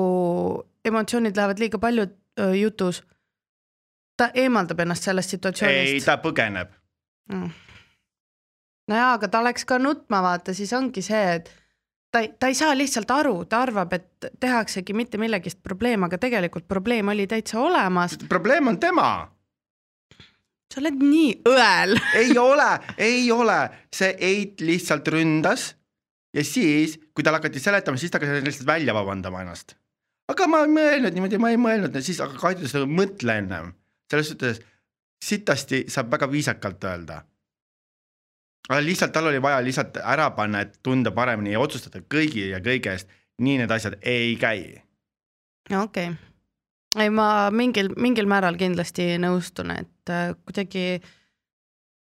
[0.85, 2.11] emotsioonid lähevad liiga palju
[2.61, 3.03] jutus,
[4.17, 6.07] ta eemaldab ennast sellest ei, situatsioonist.
[6.07, 6.73] ta põgeneb.
[7.33, 7.53] Mm.
[8.89, 11.51] no jaa, aga ta läks ka nutma, vaata, siis ongi see, et
[12.13, 16.21] ta ei, ta ei saa lihtsalt aru, ta arvab, et tehaksegi mitte millegist probleem, aga
[16.23, 18.19] tegelikult probleem oli täitsa olemas.
[18.29, 19.09] probleem on tema
[20.73, 21.97] sa oled nii õel.
[22.21, 23.59] ei ole, ei ole,
[23.95, 25.71] see Eit lihtsalt ründas
[26.37, 29.77] ja siis, kui talle hakati seletama, siis ta hakkas lihtsalt välja vabandama ennast.
[30.33, 33.73] Aga ma ei mõelnud niimoodi, ma ei mõelnud siis, aga Kaido ütles, mõtle ennem.
[34.11, 34.61] selles suhtes
[35.23, 37.23] sitasti saab väga viisakalt öelda.
[38.69, 42.61] aga lihtsalt tal oli vaja lihtsalt ära panna, et tunda paremini ja otsustada kõigi ja
[42.61, 43.09] kõige eest.
[43.39, 44.83] nii need asjad ei käi.
[45.71, 46.17] okei okay.,
[46.97, 51.01] ei ma mingil, mingil määral kindlasti nõustun, et äh, kuidagi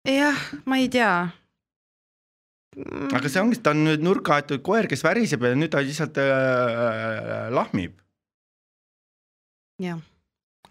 [0.07, 1.30] jah, ma ei tea.
[2.72, 6.19] Aga see ongi, ta on nüüd nurka aetud koer, kes väriseb ja nüüd ta lihtsalt
[6.22, 7.97] äh, lahmib.
[9.82, 9.99] jah,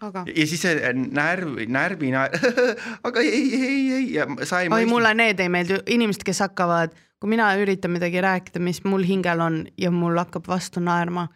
[0.01, 2.25] aga ja siis see närv, närvina,
[3.07, 6.97] aga ei, ei, ei ja sa ei oi, mulle need ei meeldi, inimesed, kes hakkavad,
[7.21, 11.27] kui mina üritan midagi rääkida, mis mul hingel on ja mul hakkab vastu naerma.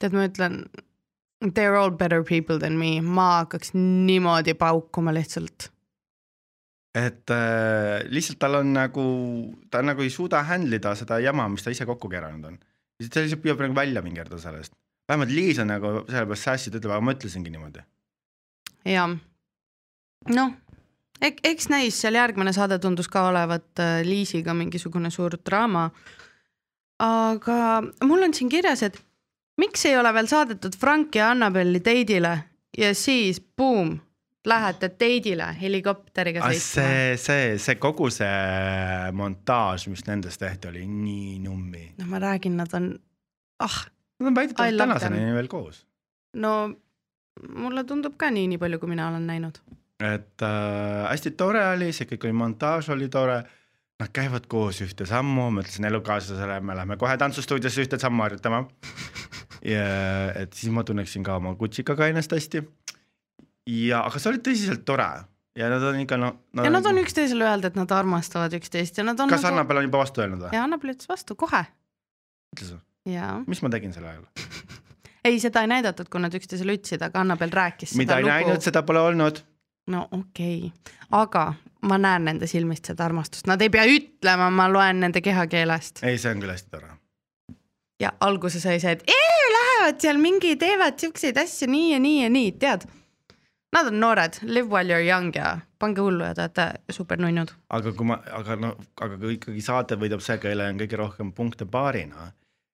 [0.00, 0.62] tead, ma ütlen,
[1.54, 5.70] they are all better people than me, ma hakkaks niimoodi paukuma lihtsalt.
[6.96, 9.04] Et äh, lihtsalt tal on nagu,
[9.70, 12.58] ta nagu ei suuda handle ida seda jama, mis ta ise kokku keeranud on.
[13.12, 14.72] ta lihtsalt püüab nagu välja mingerda sellest.
[15.08, 17.84] vähemalt Liis on nagu selle peale sassi, ta ütleb, aga ma ütlesingi niimoodi.
[18.88, 19.16] jah,
[20.32, 20.54] noh,
[21.20, 25.90] eks näis, seal järgmine saade tundus ka olevat äh, Liisiga mingisugune suur draama.
[26.98, 28.96] aga mul on siin kirjas, et
[29.60, 32.38] miks ei ole veel saadetud Frank ja Annabelli teidile
[32.78, 33.98] ja siis buum,
[34.46, 36.62] lähete teidile helikopteriga Ah, sõitma.
[36.62, 41.84] see, see, see kogu see montaaž, mis nendest tehti, oli nii nummi.
[41.98, 42.92] no ma räägin, nad on,
[43.60, 43.78] ah,
[44.20, 45.82] Nad on väidetavalt tänaseni veel koos.
[46.36, 46.52] no
[47.52, 49.58] mulle tundub ka nii, nii palju, kui mina olen näinud.
[50.00, 53.42] et äh, hästi tore oli, see kõik oli, montaaž oli tore.
[53.96, 58.58] Nad käivad koos ühte sammu, ma ütlesin elukaaslasele, me läheme kohe tantsustuudiosse ühte sammu harjutama.
[59.72, 59.86] ja
[60.36, 62.60] et siis ma tunneksin ka oma kutsikaga ennast hästi.
[63.66, 65.08] ja, aga see oli tõsiselt tore
[65.56, 66.64] ja nad on ikka no, no.
[66.66, 69.54] ja nad on üksteisele öelda, et nad armastavad üksteist ja nad on kas nagu...
[69.54, 70.54] Annabel on juba vastu öelnud või?
[70.54, 71.64] ja Annabel ütles vastu kohe
[72.56, 73.44] ütles või?
[73.50, 74.24] mis ma tegin sel ajal?
[75.26, 78.84] ei, seda ei näidatud, kui nad üksteisele ütlesid, aga Annabel rääkis mida ei näinud, seda
[78.86, 79.42] pole olnud.
[79.92, 81.48] no okei okay., aga
[81.86, 86.18] ma näen nende silmist seda armastust, nad ei pea ütlema, ma loen nende kehakeelest ei,
[86.18, 86.92] see on küll hästi tore.
[88.02, 89.16] ja alguses oli see, et
[89.86, 92.86] lähevad seal mingi, teevad siukseid asju nii ja nii ja nii, tead.
[93.76, 97.20] Nad on noored, live while you are young ja pange hullu ja te olete super
[97.20, 97.50] nunnud.
[97.76, 98.70] aga kui ma, aga no,
[99.04, 102.30] aga kui ikkagi saate võidab see, kellel on kõige rohkem punkte paarina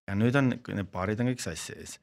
[0.07, 1.97] ja nüüd on, need paarid on kõik sassis.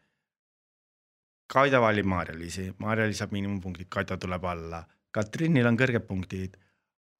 [1.49, 4.83] Kaida valib Maarja-Liisi, Maarja-Liis saab miinimumpunktid, Kaida tuleb alla,
[5.15, 6.59] Katrinil on kõrged punktid.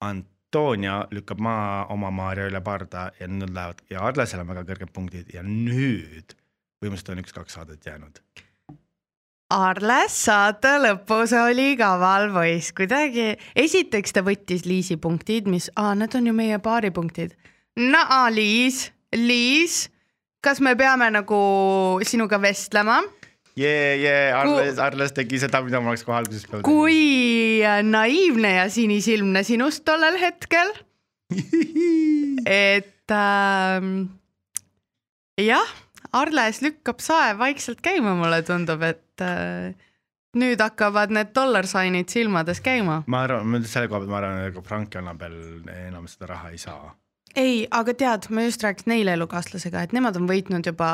[0.04, 4.92] Antonia lükkab maa oma Maarja üle parda ja nüüd lähevad ja Arlesel on väga kõrged
[4.92, 6.36] punktid ja nüüd
[6.80, 8.20] põhimõtteliselt on üks-kaks saadet jäänud.
[9.50, 16.14] Arles saate lõpus oli kaval poiss, kuidagi, esiteks ta võttis Liisi punktid, mis, aa, need
[16.14, 17.34] on ju meie paaripunktid.
[17.74, 19.88] naa, Liis, Liis,
[20.44, 21.40] kas me peame nagu
[22.06, 23.00] sinuga vestlema?
[23.58, 27.58] jee, jee, Arles, Arles tegi seda, mida ma oleks kohe alguses peale kui
[27.90, 30.70] naiivne ja sinisilmne sinust tollel hetkel,
[32.46, 33.92] et ähm,
[35.42, 35.76] jah,
[36.14, 39.74] Arles lükkab sae vaikselt käima, mulle tundub, et äh,
[40.38, 43.02] nüüd hakkavad need dollar sign'id silmades käima.
[43.06, 45.36] ma arvan, ma selle koha pealt ma arvan, et ega Frank ja Annabel
[45.74, 46.94] enam seda raha ei saa.
[47.34, 50.90] ei, aga tead, ma just rääkisin eile elukaaslasega, et nemad on võitnud juba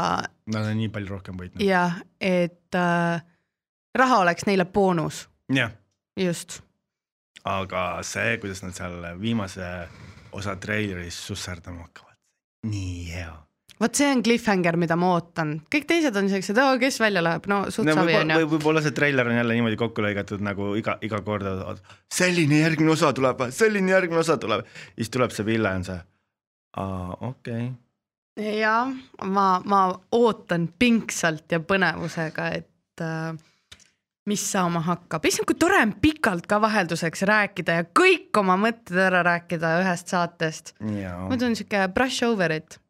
[0.53, 1.65] Nad on nii palju rohkem võitnud.
[1.65, 3.25] jah, et äh,
[3.97, 5.75] raha oleks neile boonus, jah,
[6.17, 6.61] just.
[7.45, 9.69] aga see, kuidas nad seal viimase
[10.37, 12.17] osa treileris susserdama hakkavad,
[12.73, 13.35] nii hea.
[13.81, 17.63] Vot see on cliffhanger, mida ma ootan, kõik teised on siuksed, kes välja läheb, no
[17.71, 18.37] suht no savi võib-olla onju.
[18.41, 22.95] või, võib-olla see treiler on jälle niimoodi kokku lõigatud nagu iga, iga kord, selline järgmine
[22.97, 25.99] osa tuleb, selline järgmine osa tuleb, siis tuleb see Ville on see,
[26.83, 27.67] aa okei.
[27.67, 27.75] Okay.,
[28.61, 28.79] ja
[29.25, 33.37] ma, ma ootan pingsalt ja põnevusega, et äh,
[34.27, 38.99] mis saama hakkab, issand, kui tore on pikalt ka vahelduseks rääkida ja kõik oma mõtted
[39.07, 40.75] ära rääkida ühest saatest.
[40.81, 42.81] muidu on siuke brush over it,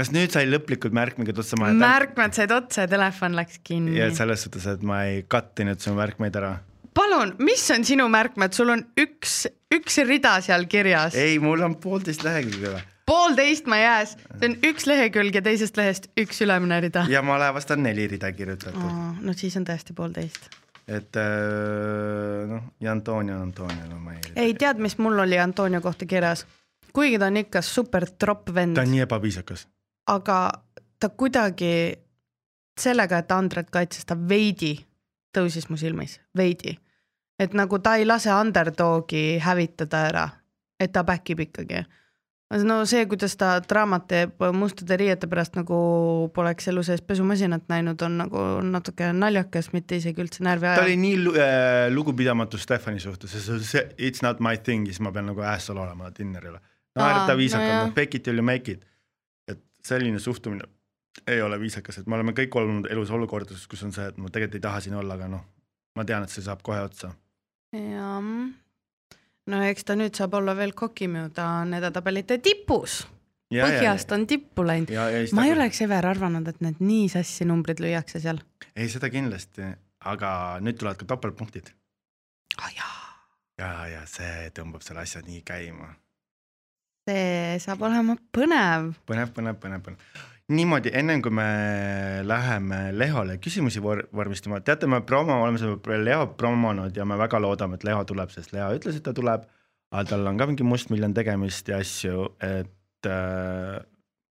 [0.00, 1.76] kas nüüd sai lõplikult märkmikad otsa maha?
[1.80, 4.10] märkmed said otsa ja telefon läks kinni ja.
[4.16, 6.54] selles suhtes, et ma ei kattinud su märkmeid ära.
[6.96, 9.42] palun, mis on sinu märkmed, sul on üks,
[9.74, 12.80] üks rida seal kirjas, ei, mul on poolteist lehekülge
[13.10, 17.04] poolteist ma jääs, see on üks lehekülg ja teisest lehest üks ülemine rida.
[17.10, 18.90] ja ma olen vast on neli rida kirjutatud.
[19.20, 20.46] no siis on tõesti poolteist.
[20.86, 24.34] et äh, noh, ja Antonia, Antonia, no ma ei.
[24.46, 26.46] ei tead, mis mul oli Antonio kohta kirjas,
[26.94, 29.66] kuigi ta on ikka super tropp vend ta on, nii ebaviisakas.
[30.06, 30.38] Aga
[31.00, 31.96] ta kuidagi
[32.80, 34.74] sellega, et Andret kaitses ta veidi,
[35.36, 36.78] tõusis mu silmis, veidi.
[37.40, 40.26] et nagu ta ei lase underdogi hävitada ära,
[40.80, 41.84] et ta back ib ikkagi.
[42.64, 45.76] no see, kuidas ta draamat teeb mustade riiete pärast nagu
[46.34, 50.96] poleks elu sees pesumasinat näinud, on nagu natuke naljakas, mitte isegi üldse närvi ta oli
[50.96, 55.80] nii äh, lugupidamatu Stefani suhtes, see it's not my thing, siis ma pean nagu asshole
[55.80, 56.60] olema dinnerile.
[56.96, 58.89] naerata Aa, viisakalt no,, fake it till you make it.
[59.86, 60.66] Selline suhtumine
[61.26, 64.30] ei ole viisakas, et me oleme kõik olnud elus olukordades, kus on see, et ma
[64.30, 65.44] tegelikult ei taha siin olla, aga noh,
[65.98, 67.12] ma tean, et see saab kohe otsa.
[67.76, 68.28] jah,
[69.50, 73.02] no eks ta nüüd saab olla veel kokimju, ta on edetabelite tipus,
[73.50, 74.94] põhjast on tippu läinud.
[74.94, 78.42] ja, ja ma ei oleks, Ever, arvanud, et need nii sassi numbrid lüüakse seal.
[78.74, 79.72] ei, seda kindlasti,
[80.10, 80.32] aga
[80.64, 81.74] nüüd tulevad ka topeltpunktid
[82.60, 83.00] oh, jaa,
[83.58, 85.90] ja, ja see tõmbab selle asja nii käima
[87.10, 88.92] see saab olema põnev.
[89.08, 90.24] põnev, põnev, põnev, põnev.
[90.50, 91.46] niimoodi, ennem kui me
[92.26, 97.40] läheme Lehole küsimusi vor vormistama, teate, me promo, oleme seda Leo promonud ja me väga
[97.42, 99.46] loodame, et Leo tuleb, sest Leo ütles, et ta tuleb.
[99.90, 103.80] aga tal on ka mingi mustmiljon tegemist ja asju, et äh,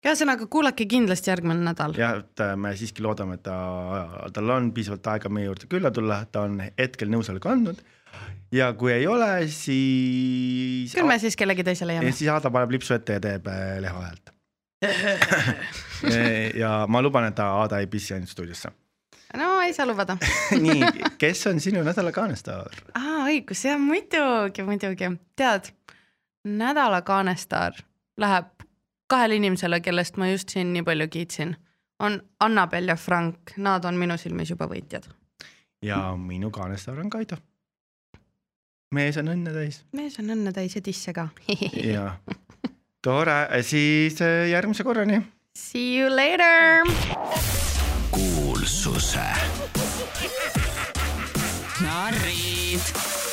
[0.05, 1.95] ühesõnaga kuulake kindlasti järgmine nädal.
[1.97, 3.57] jah, et äh, me siiski loodame, et ta,
[4.35, 7.79] tal on piisavalt aega meie juurde külla tulla, ta on hetkel nõusoleku andnud.
[8.55, 10.93] Ja kui ei ole, siis.
[10.95, 12.11] küll me siis kellegi teise leiame.
[12.11, 14.31] siis Aada paneb lipsu ette ja teeb äh, Leho häält.
[16.61, 18.71] ja ma luban, et Aada ei pissi ainult stuudiosse.
[19.37, 20.17] no ei saa lubada.
[20.67, 22.83] nii, kes on sinu nädala kaanestaar?
[22.93, 25.11] aa, õigus, jah, muidugi, muidugi.
[25.35, 25.71] tead,
[26.45, 27.81] nädala kaanestaar
[28.21, 28.51] läheb
[29.07, 31.55] kahele inimesele, kellest ma just siin nii palju kiitsin.
[31.99, 35.09] on Annabel ja Frank, nad on minu silmis juba võitjad.
[35.81, 37.37] ja minu kaanestaar on Kaido.
[38.95, 41.27] Mees on õnne täis mees on õnne täis ja tisse ka.
[41.95, 42.07] ja
[43.05, 45.21] tore, siis äh, järgmise korrani.
[45.55, 46.87] See you later.
[48.15, 49.27] kuulsuse
[51.83, 53.24] narrid